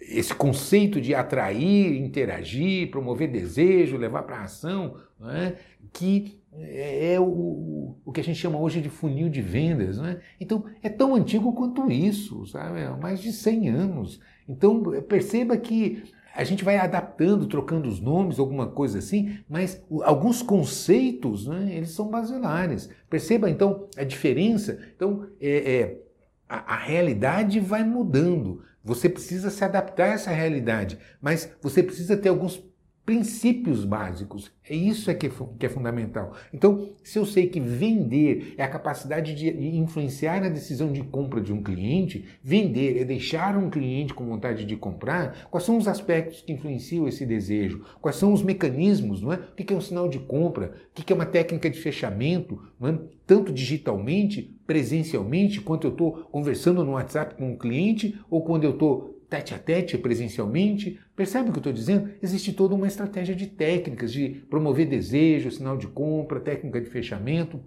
esse 0.00 0.34
conceito 0.34 1.00
de 1.00 1.14
atrair, 1.14 1.96
interagir, 1.96 2.90
promover 2.90 3.30
desejo, 3.30 3.96
levar 3.96 4.22
para 4.22 4.38
a 4.38 4.42
ação, 4.44 4.96
é? 5.32 5.54
que 5.92 6.40
é, 6.52 7.14
é 7.14 7.20
o, 7.20 7.96
o 8.04 8.12
que 8.12 8.20
a 8.20 8.24
gente 8.24 8.38
chama 8.38 8.58
hoje 8.58 8.80
de 8.80 8.88
funil 8.88 9.28
de 9.28 9.40
vendas. 9.40 9.98
É? 9.98 10.20
Então, 10.40 10.64
é 10.82 10.88
tão 10.88 11.14
antigo 11.14 11.52
quanto 11.52 11.90
isso, 11.90 12.46
sabe? 12.46 12.80
Mais 13.00 13.20
de 13.20 13.32
100 13.32 13.68
anos. 13.68 14.20
Então, 14.48 14.82
perceba 15.02 15.56
que 15.56 16.02
a 16.34 16.44
gente 16.44 16.64
vai 16.64 16.78
adaptando, 16.78 17.46
trocando 17.46 17.88
os 17.88 18.00
nomes, 18.00 18.38
alguma 18.38 18.66
coisa 18.66 18.98
assim, 18.98 19.38
mas 19.48 19.82
alguns 20.02 20.42
conceitos, 20.42 21.46
né, 21.46 21.72
eles 21.74 21.90
são 21.90 22.08
basilares. 22.08 22.88
Perceba, 23.08 23.50
então, 23.50 23.88
a 23.96 24.04
diferença. 24.04 24.78
Então, 24.94 25.26
é, 25.40 25.74
é 25.74 26.00
a, 26.48 26.74
a 26.74 26.76
realidade 26.76 27.60
vai 27.60 27.84
mudando. 27.84 28.62
Você 28.82 29.08
precisa 29.08 29.50
se 29.50 29.64
adaptar 29.64 30.04
a 30.04 30.14
essa 30.14 30.30
realidade, 30.30 30.98
mas 31.20 31.50
você 31.60 31.82
precisa 31.82 32.16
ter 32.16 32.30
alguns 32.30 32.62
princípios 33.10 33.84
básicos. 33.84 34.52
É 34.62 34.72
isso 34.72 35.10
é 35.10 35.14
que, 35.14 35.26
é 35.26 35.30
que 35.58 35.66
é 35.66 35.68
fundamental. 35.68 36.32
Então, 36.54 36.90
se 37.02 37.18
eu 37.18 37.26
sei 37.26 37.48
que 37.48 37.58
vender 37.58 38.54
é 38.56 38.62
a 38.62 38.68
capacidade 38.68 39.34
de 39.34 39.48
influenciar 39.76 40.44
a 40.44 40.48
decisão 40.48 40.92
de 40.92 41.02
compra 41.02 41.40
de 41.40 41.52
um 41.52 41.60
cliente, 41.60 42.24
vender 42.40 43.00
é 43.00 43.04
deixar 43.04 43.56
um 43.56 43.68
cliente 43.68 44.14
com 44.14 44.24
vontade 44.24 44.64
de 44.64 44.76
comprar, 44.76 45.48
quais 45.50 45.66
são 45.66 45.76
os 45.76 45.88
aspectos 45.88 46.40
que 46.40 46.52
influenciam 46.52 47.08
esse 47.08 47.26
desejo? 47.26 47.84
Quais 48.00 48.14
são 48.14 48.32
os 48.32 48.44
mecanismos? 48.44 49.20
Não 49.20 49.32
é? 49.32 49.40
O 49.40 49.56
que 49.56 49.74
é 49.74 49.76
um 49.76 49.80
sinal 49.80 50.08
de 50.08 50.20
compra? 50.20 50.74
O 50.96 51.02
que 51.02 51.12
é 51.12 51.16
uma 51.16 51.26
técnica 51.26 51.68
de 51.68 51.80
fechamento? 51.80 52.62
Não 52.78 52.90
é? 52.90 52.98
Tanto 53.26 53.52
digitalmente, 53.52 54.56
presencialmente, 54.64 55.60
quanto 55.60 55.88
eu 55.88 55.90
estou 55.90 56.12
conversando 56.30 56.84
no 56.84 56.92
WhatsApp 56.92 57.34
com 57.34 57.50
um 57.50 57.58
cliente 57.58 58.20
ou 58.30 58.44
quando 58.44 58.62
eu 58.62 58.70
estou 58.70 59.19
tete 59.30 59.54
a 59.54 59.58
tete, 59.58 59.96
presencialmente. 59.96 60.98
Percebe 61.14 61.48
o 61.48 61.52
que 61.52 61.58
eu 61.58 61.60
estou 61.60 61.72
dizendo? 61.72 62.10
Existe 62.20 62.52
toda 62.52 62.74
uma 62.74 62.88
estratégia 62.88 63.34
de 63.34 63.46
técnicas, 63.46 64.12
de 64.12 64.28
promover 64.50 64.86
desejo, 64.86 65.50
sinal 65.50 65.76
de 65.76 65.86
compra, 65.86 66.40
técnica 66.40 66.80
de 66.80 66.90
fechamento. 66.90 67.60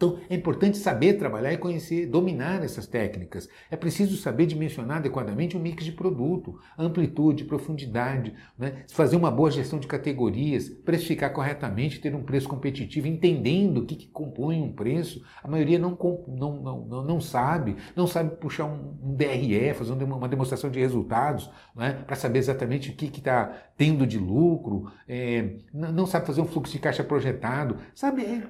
Então, 0.00 0.18
é 0.30 0.34
importante 0.34 0.78
saber 0.78 1.18
trabalhar 1.18 1.52
e 1.52 1.58
conhecer, 1.58 2.06
dominar 2.06 2.64
essas 2.64 2.86
técnicas. 2.86 3.50
É 3.70 3.76
preciso 3.76 4.16
saber 4.16 4.46
dimensionar 4.46 4.96
adequadamente 4.96 5.58
o 5.58 5.60
mix 5.60 5.84
de 5.84 5.92
produto, 5.92 6.58
amplitude, 6.78 7.44
profundidade, 7.44 8.32
né? 8.58 8.84
fazer 8.90 9.16
uma 9.16 9.30
boa 9.30 9.50
gestão 9.50 9.78
de 9.78 9.86
categorias, 9.86 10.70
precificar 10.70 11.34
corretamente, 11.34 12.00
ter 12.00 12.14
um 12.14 12.22
preço 12.22 12.48
competitivo, 12.48 13.08
entendendo 13.08 13.82
o 13.82 13.84
que, 13.84 13.94
que 13.94 14.06
compõe 14.06 14.62
um 14.62 14.72
preço. 14.72 15.22
A 15.44 15.48
maioria 15.48 15.78
não, 15.78 15.98
não, 16.26 16.62
não, 16.62 17.04
não, 17.04 17.20
sabe, 17.20 17.76
não 17.94 18.06
sabe 18.06 18.36
puxar 18.36 18.64
um, 18.64 18.96
um 19.02 19.14
DRE, 19.14 19.74
fazer 19.74 19.92
uma 19.92 20.28
demonstração 20.28 20.70
de 20.70 20.80
resultados, 20.80 21.50
né? 21.76 22.02
para 22.06 22.16
saber 22.16 22.38
exatamente 22.38 22.88
o 22.88 22.94
que 22.94 23.18
está 23.18 23.52
tendo 23.76 24.06
de 24.06 24.18
lucro, 24.18 24.90
é, 25.06 25.56
não 25.74 26.06
sabe 26.06 26.26
fazer 26.26 26.40
um 26.40 26.46
fluxo 26.46 26.72
de 26.72 26.78
caixa 26.78 27.04
projetado, 27.04 27.76
sabe? 27.94 28.22
É, 28.22 28.42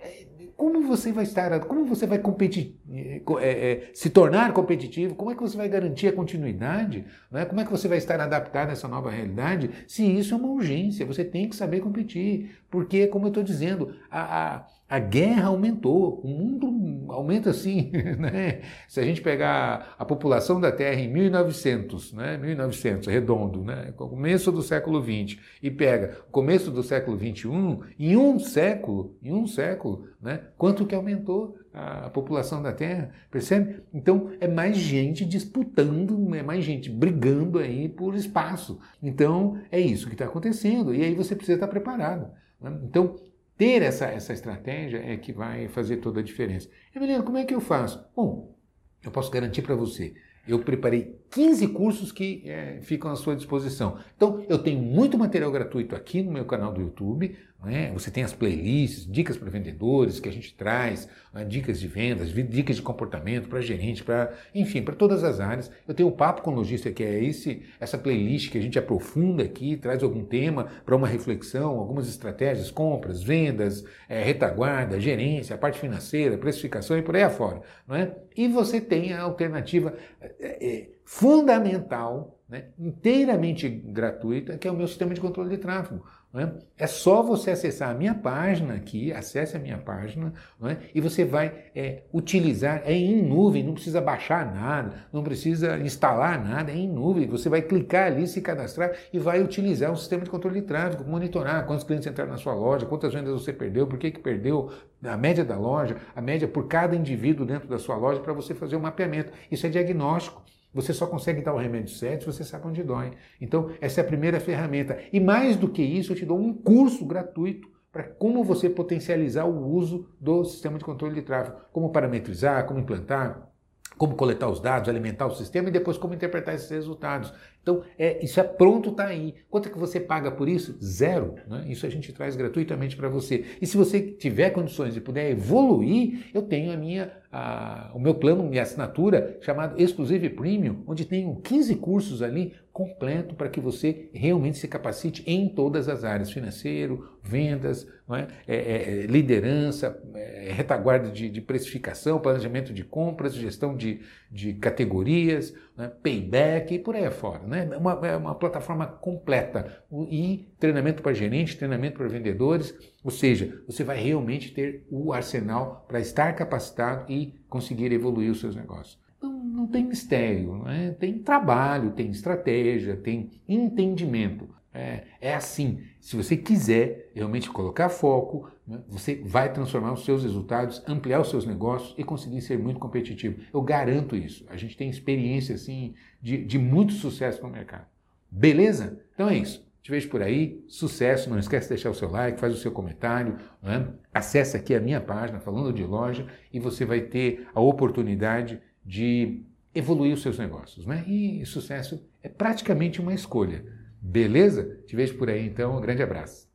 é, 0.00 0.26
como 0.56 0.71
você 0.82 1.12
vai 1.12 1.24
estar, 1.24 1.58
como 1.60 1.84
você 1.84 2.06
vai 2.06 2.18
competir, 2.18 2.78
é, 2.90 3.22
é, 3.40 3.90
se 3.94 4.10
tornar 4.10 4.52
competitivo, 4.52 5.14
como 5.14 5.30
é 5.30 5.34
que 5.34 5.40
você 5.40 5.56
vai 5.56 5.68
garantir 5.68 6.08
a 6.08 6.12
continuidade, 6.12 7.04
né? 7.30 7.44
como 7.44 7.60
é 7.60 7.64
que 7.64 7.70
você 7.70 7.88
vai 7.88 7.98
estar 7.98 8.20
adaptado 8.20 8.70
a 8.70 8.72
essa 8.72 8.88
nova 8.88 9.10
realidade, 9.10 9.70
se 9.86 10.04
isso 10.04 10.34
é 10.34 10.36
uma 10.36 10.48
urgência, 10.48 11.06
você 11.06 11.24
tem 11.24 11.48
que 11.48 11.56
saber 11.56 11.80
competir, 11.80 12.56
porque, 12.70 13.06
como 13.06 13.26
eu 13.26 13.28
estou 13.28 13.42
dizendo, 13.42 13.94
a, 14.10 14.56
a 14.56 14.66
A 14.92 14.98
guerra 14.98 15.46
aumentou, 15.46 16.20
o 16.22 16.28
mundo 16.28 17.10
aumenta 17.10 17.48
assim, 17.48 17.90
né? 18.20 18.60
Se 18.86 19.00
a 19.00 19.02
gente 19.02 19.22
pegar 19.22 19.94
a 19.98 20.04
população 20.04 20.60
da 20.60 20.70
Terra 20.70 21.00
em 21.00 21.10
1900, 21.10 22.12
né? 22.12 22.36
1900, 22.36 23.08
redondo, 23.08 23.64
né? 23.64 23.90
Começo 23.96 24.52
do 24.52 24.60
século 24.60 25.00
20 25.00 25.40
e 25.62 25.70
pega 25.70 26.18
começo 26.30 26.70
do 26.70 26.82
século 26.82 27.16
21, 27.16 27.80
em 27.98 28.18
um 28.18 28.38
século, 28.38 29.16
em 29.22 29.32
um 29.32 29.46
século, 29.46 30.08
né? 30.20 30.42
Quanto 30.58 30.84
que 30.84 30.94
aumentou 30.94 31.56
a 31.72 32.10
população 32.10 32.62
da 32.62 32.74
Terra, 32.74 33.12
percebe? 33.30 33.80
Então 33.94 34.32
é 34.40 34.46
mais 34.46 34.76
gente 34.76 35.24
disputando, 35.24 36.34
é 36.34 36.42
mais 36.42 36.66
gente 36.66 36.90
brigando 36.90 37.58
aí 37.58 37.88
por 37.88 38.14
espaço. 38.14 38.78
Então 39.02 39.58
é 39.70 39.80
isso 39.80 40.06
que 40.06 40.14
está 40.14 40.26
acontecendo 40.26 40.94
e 40.94 41.02
aí 41.02 41.14
você 41.14 41.34
precisa 41.34 41.56
estar 41.56 41.68
preparado. 41.68 42.30
Né? 42.60 42.78
Então 42.84 43.16
ter 43.56 43.82
essa, 43.82 44.06
essa 44.06 44.32
estratégia 44.32 44.98
é 44.98 45.16
que 45.16 45.32
vai 45.32 45.68
fazer 45.68 45.98
toda 45.98 46.20
a 46.20 46.22
diferença. 46.22 46.68
Emiliano, 46.94 47.24
como 47.24 47.38
é 47.38 47.44
que 47.44 47.54
eu 47.54 47.60
faço? 47.60 48.04
Bom, 48.14 48.56
eu 49.02 49.10
posso 49.10 49.30
garantir 49.30 49.62
para 49.62 49.74
você, 49.74 50.14
eu 50.46 50.58
preparei 50.60 51.21
15 51.32 51.68
cursos 51.68 52.12
que 52.12 52.42
é, 52.44 52.78
ficam 52.82 53.10
à 53.10 53.16
sua 53.16 53.34
disposição. 53.34 53.96
Então, 54.14 54.44
eu 54.50 54.58
tenho 54.58 54.78
muito 54.78 55.16
material 55.16 55.50
gratuito 55.50 55.96
aqui 55.96 56.22
no 56.22 56.30
meu 56.30 56.44
canal 56.44 56.72
do 56.72 56.80
YouTube. 56.80 57.34
Né? 57.64 57.90
Você 57.94 58.10
tem 58.10 58.24
as 58.24 58.34
playlists, 58.34 59.10
dicas 59.10 59.36
para 59.36 59.48
vendedores 59.48 60.20
que 60.20 60.28
a 60.28 60.32
gente 60.32 60.52
traz, 60.52 61.08
né? 61.32 61.44
dicas 61.44 61.80
de 61.80 61.86
vendas, 61.86 62.32
dicas 62.32 62.76
de 62.76 62.82
comportamento 62.82 63.48
para 63.48 63.60
gerente, 63.60 64.02
para 64.02 64.32
enfim, 64.54 64.82
para 64.82 64.94
todas 64.94 65.24
as 65.24 65.40
áreas. 65.40 65.70
Eu 65.86 65.94
tenho 65.94 66.08
o 66.08 66.12
Papo 66.12 66.42
com 66.42 66.50
Logista, 66.50 66.90
que 66.90 67.02
é 67.02 67.24
esse, 67.24 67.62
essa 67.80 67.96
playlist 67.96 68.50
que 68.50 68.58
a 68.58 68.60
gente 68.60 68.78
aprofunda 68.78 69.42
aqui, 69.42 69.76
traz 69.76 70.02
algum 70.02 70.24
tema 70.24 70.68
para 70.84 70.96
uma 70.96 71.06
reflexão, 71.06 71.78
algumas 71.78 72.08
estratégias, 72.08 72.70
compras, 72.70 73.22
vendas, 73.22 73.84
é, 74.06 74.22
retaguarda, 74.22 75.00
gerência, 75.00 75.54
a 75.54 75.58
parte 75.58 75.78
financeira, 75.78 76.36
precificação 76.36 76.98
e 76.98 77.02
por 77.02 77.16
aí 77.16 77.22
afora. 77.22 77.62
É? 77.90 78.10
E 78.36 78.48
você 78.48 78.80
tem 78.80 79.12
a 79.12 79.22
alternativa 79.22 79.94
é, 80.20 80.30
é, 80.40 80.88
fundamental, 81.04 82.38
né, 82.48 82.66
inteiramente 82.78 83.68
gratuita, 83.68 84.58
que 84.58 84.68
é 84.68 84.70
o 84.70 84.76
meu 84.76 84.86
sistema 84.86 85.14
de 85.14 85.20
controle 85.20 85.50
de 85.50 85.58
tráfego. 85.58 86.04
É? 86.34 86.84
é? 86.84 86.86
só 86.86 87.22
você 87.22 87.50
acessar 87.50 87.90
a 87.90 87.94
minha 87.94 88.14
página 88.14 88.72
aqui, 88.72 89.12
acesse 89.12 89.54
a 89.54 89.60
minha 89.60 89.76
página, 89.76 90.32
é? 90.64 90.78
e 90.94 91.00
você 91.00 91.26
vai 91.26 91.66
é, 91.74 92.04
utilizar, 92.12 92.82
é 92.86 92.94
em 92.94 93.22
nuvem, 93.22 93.62
não 93.62 93.74
precisa 93.74 94.00
baixar 94.00 94.54
nada, 94.54 94.94
não 95.12 95.22
precisa 95.22 95.78
instalar 95.78 96.42
nada, 96.42 96.72
é 96.72 96.74
em 96.74 96.88
nuvem. 96.88 97.28
Você 97.28 97.50
vai 97.50 97.60
clicar 97.60 98.06
ali, 98.06 98.26
se 98.26 98.40
cadastrar 98.40 98.92
e 99.12 99.18
vai 99.18 99.42
utilizar 99.42 99.92
o 99.92 99.96
sistema 99.96 100.24
de 100.24 100.30
controle 100.30 100.62
de 100.62 100.66
tráfego, 100.66 101.04
monitorar 101.04 101.66
quantos 101.66 101.84
clientes 101.84 102.06
entraram 102.06 102.32
na 102.32 102.38
sua 102.38 102.54
loja, 102.54 102.86
quantas 102.86 103.12
vendas 103.12 103.32
você 103.32 103.52
perdeu, 103.52 103.86
por 103.86 103.98
que, 103.98 104.10
que 104.10 104.20
perdeu, 104.20 104.70
a 105.04 105.16
média 105.18 105.44
da 105.44 105.58
loja, 105.58 105.96
a 106.16 106.22
média 106.22 106.48
por 106.48 106.66
cada 106.66 106.96
indivíduo 106.96 107.44
dentro 107.44 107.68
da 107.68 107.78
sua 107.78 107.96
loja, 107.96 108.20
para 108.20 108.32
você 108.32 108.54
fazer 108.54 108.76
o 108.76 108.78
um 108.78 108.82
mapeamento. 108.82 109.32
Isso 109.50 109.66
é 109.66 109.68
diagnóstico. 109.68 110.42
Você 110.72 110.92
só 110.92 111.06
consegue 111.06 111.42
dar 111.42 111.54
o 111.54 111.58
remédio 111.58 111.94
certo 111.94 112.20
se 112.20 112.38
você 112.38 112.44
sabe 112.44 112.66
onde 112.66 112.82
dói. 112.82 113.12
Então, 113.40 113.70
essa 113.80 114.00
é 114.00 114.04
a 114.04 114.06
primeira 114.06 114.40
ferramenta. 114.40 114.98
E 115.12 115.20
mais 115.20 115.56
do 115.56 115.68
que 115.68 115.82
isso, 115.82 116.12
eu 116.12 116.16
te 116.16 116.24
dou 116.24 116.38
um 116.38 116.54
curso 116.54 117.04
gratuito 117.04 117.68
para 117.92 118.04
como 118.04 118.42
você 118.42 118.70
potencializar 118.70 119.44
o 119.44 119.68
uso 119.70 120.08
do 120.18 120.44
sistema 120.44 120.78
de 120.78 120.84
controle 120.84 121.14
de 121.14 121.22
tráfego, 121.22 121.58
como 121.70 121.92
parametrizar, 121.92 122.66
como 122.66 122.80
implantar, 122.80 123.52
como 123.98 124.16
coletar 124.16 124.48
os 124.48 124.60
dados, 124.60 124.88
alimentar 124.88 125.26
o 125.26 125.34
sistema 125.34 125.68
e 125.68 125.72
depois 125.72 125.98
como 125.98 126.14
interpretar 126.14 126.54
esses 126.54 126.70
resultados. 126.70 127.32
Então, 127.62 127.84
é, 127.96 128.22
isso 128.24 128.40
é 128.40 128.42
pronto, 128.42 128.90
está 128.90 129.06
aí. 129.06 129.36
Quanto 129.48 129.68
é 129.68 129.72
que 129.72 129.78
você 129.78 130.00
paga 130.00 130.32
por 130.32 130.48
isso? 130.48 130.76
Zero. 130.82 131.36
Né? 131.46 131.66
Isso 131.68 131.86
a 131.86 131.88
gente 131.88 132.12
traz 132.12 132.34
gratuitamente 132.34 132.96
para 132.96 133.08
você. 133.08 133.44
E 133.60 133.66
se 133.66 133.76
você 133.76 134.00
tiver 134.00 134.50
condições 134.50 134.94
de 134.94 135.00
puder 135.00 135.30
evoluir, 135.30 136.26
eu 136.34 136.42
tenho 136.42 136.72
a 136.72 136.76
minha, 136.76 137.12
a, 137.30 137.92
o 137.94 138.00
meu 138.00 138.16
plano, 138.16 138.42
minha 138.42 138.62
assinatura, 138.62 139.38
chamado 139.40 139.80
Exclusive 139.80 140.28
Premium, 140.30 140.82
onde 140.86 141.04
tenho 141.04 141.36
15 141.36 141.76
cursos 141.76 142.20
ali 142.20 142.52
completo 142.72 143.34
para 143.34 143.48
que 143.48 143.60
você 143.60 144.08
realmente 144.12 144.58
se 144.58 144.66
capacite 144.66 145.22
em 145.26 145.48
todas 145.48 145.88
as 145.88 146.02
áreas: 146.02 146.32
financeiro, 146.32 147.16
vendas, 147.22 147.86
é? 148.14 148.26
É, 148.46 148.56
é, 148.56 149.06
liderança, 149.06 149.98
é, 150.14 150.52
retaguarda 150.52 151.10
de, 151.10 151.28
de, 151.28 151.40
precificação, 151.40 152.18
planejamento 152.18 152.72
de 152.72 152.84
compras, 152.84 153.34
gestão 153.34 153.76
de, 153.76 154.00
de 154.30 154.54
categorias, 154.54 155.54
né? 155.76 155.90
payback 156.02 156.74
e 156.74 156.78
por 156.78 156.94
aí 156.94 157.04
afora 157.04 157.46
né? 157.46 157.68
É 157.72 157.76
uma, 157.76 157.92
é 158.06 158.16
uma 158.16 158.34
plataforma 158.34 158.86
completa. 158.86 159.82
E 160.10 160.48
treinamento 160.58 161.02
para 161.02 161.12
gerente, 161.12 161.56
treinamento 161.56 161.98
para 161.98 162.08
vendedores, 162.08 162.74
ou 163.02 163.10
seja, 163.10 163.62
você 163.66 163.82
vai 163.84 163.98
realmente 163.98 164.52
ter 164.52 164.86
o 164.90 165.12
arsenal 165.12 165.84
para 165.88 166.00
estar 166.00 166.34
capacitado 166.34 167.10
e 167.10 167.34
conseguir 167.48 167.92
evoluir 167.92 168.30
os 168.30 168.40
seus 168.40 168.54
negócios. 168.54 168.98
Não, 169.20 169.32
não 169.32 169.66
tem 169.66 169.84
mistério, 169.84 170.62
né? 170.64 170.96
tem 170.98 171.18
trabalho, 171.18 171.92
tem 171.92 172.10
estratégia, 172.10 172.96
tem 172.96 173.30
entendimento. 173.48 174.48
É, 174.74 175.04
é, 175.20 175.34
assim. 175.34 175.82
Se 176.00 176.16
você 176.16 176.36
quiser 176.36 177.10
realmente 177.14 177.50
colocar 177.50 177.88
foco, 177.88 178.50
você 178.88 179.16
vai 179.24 179.52
transformar 179.52 179.92
os 179.92 180.04
seus 180.04 180.22
resultados, 180.22 180.82
ampliar 180.86 181.20
os 181.20 181.30
seus 181.30 181.46
negócios 181.46 181.94
e 181.98 182.04
conseguir 182.04 182.40
ser 182.40 182.58
muito 182.58 182.80
competitivo. 182.80 183.40
Eu 183.52 183.62
garanto 183.62 184.16
isso. 184.16 184.44
A 184.48 184.56
gente 184.56 184.76
tem 184.76 184.88
experiência 184.88 185.54
assim 185.54 185.94
de, 186.20 186.44
de 186.44 186.58
muito 186.58 186.92
sucesso 186.92 187.42
no 187.42 187.50
mercado. 187.50 187.86
Beleza? 188.30 189.00
Então 189.14 189.28
é 189.28 189.36
isso. 189.36 189.66
Te 189.82 189.90
vejo 189.90 190.08
por 190.08 190.22
aí. 190.22 190.64
Sucesso. 190.68 191.28
Não 191.28 191.38
esquece 191.38 191.66
de 191.66 191.74
deixar 191.74 191.90
o 191.90 191.94
seu 191.94 192.10
like, 192.10 192.40
faz 192.40 192.54
o 192.54 192.58
seu 192.58 192.70
comentário. 192.70 193.36
Né? 193.60 193.88
Acesse 194.14 194.56
aqui 194.56 194.74
a 194.74 194.80
minha 194.80 195.00
página 195.00 195.40
falando 195.40 195.72
de 195.72 195.84
loja 195.84 196.26
e 196.52 196.60
você 196.60 196.84
vai 196.84 197.00
ter 197.00 197.48
a 197.54 197.60
oportunidade 197.60 198.60
de 198.84 199.42
evoluir 199.74 200.14
os 200.14 200.22
seus 200.22 200.38
negócios. 200.38 200.86
Né? 200.86 201.04
E 201.06 201.44
sucesso 201.44 202.06
é 202.22 202.28
praticamente 202.28 203.00
uma 203.00 203.12
escolha. 203.12 203.64
Beleza? 204.00 204.78
Te 204.86 204.94
vejo 204.94 205.16
por 205.18 205.28
aí 205.28 205.46
então. 205.46 205.76
Um 205.76 205.80
grande 205.80 206.02
abraço. 206.02 206.51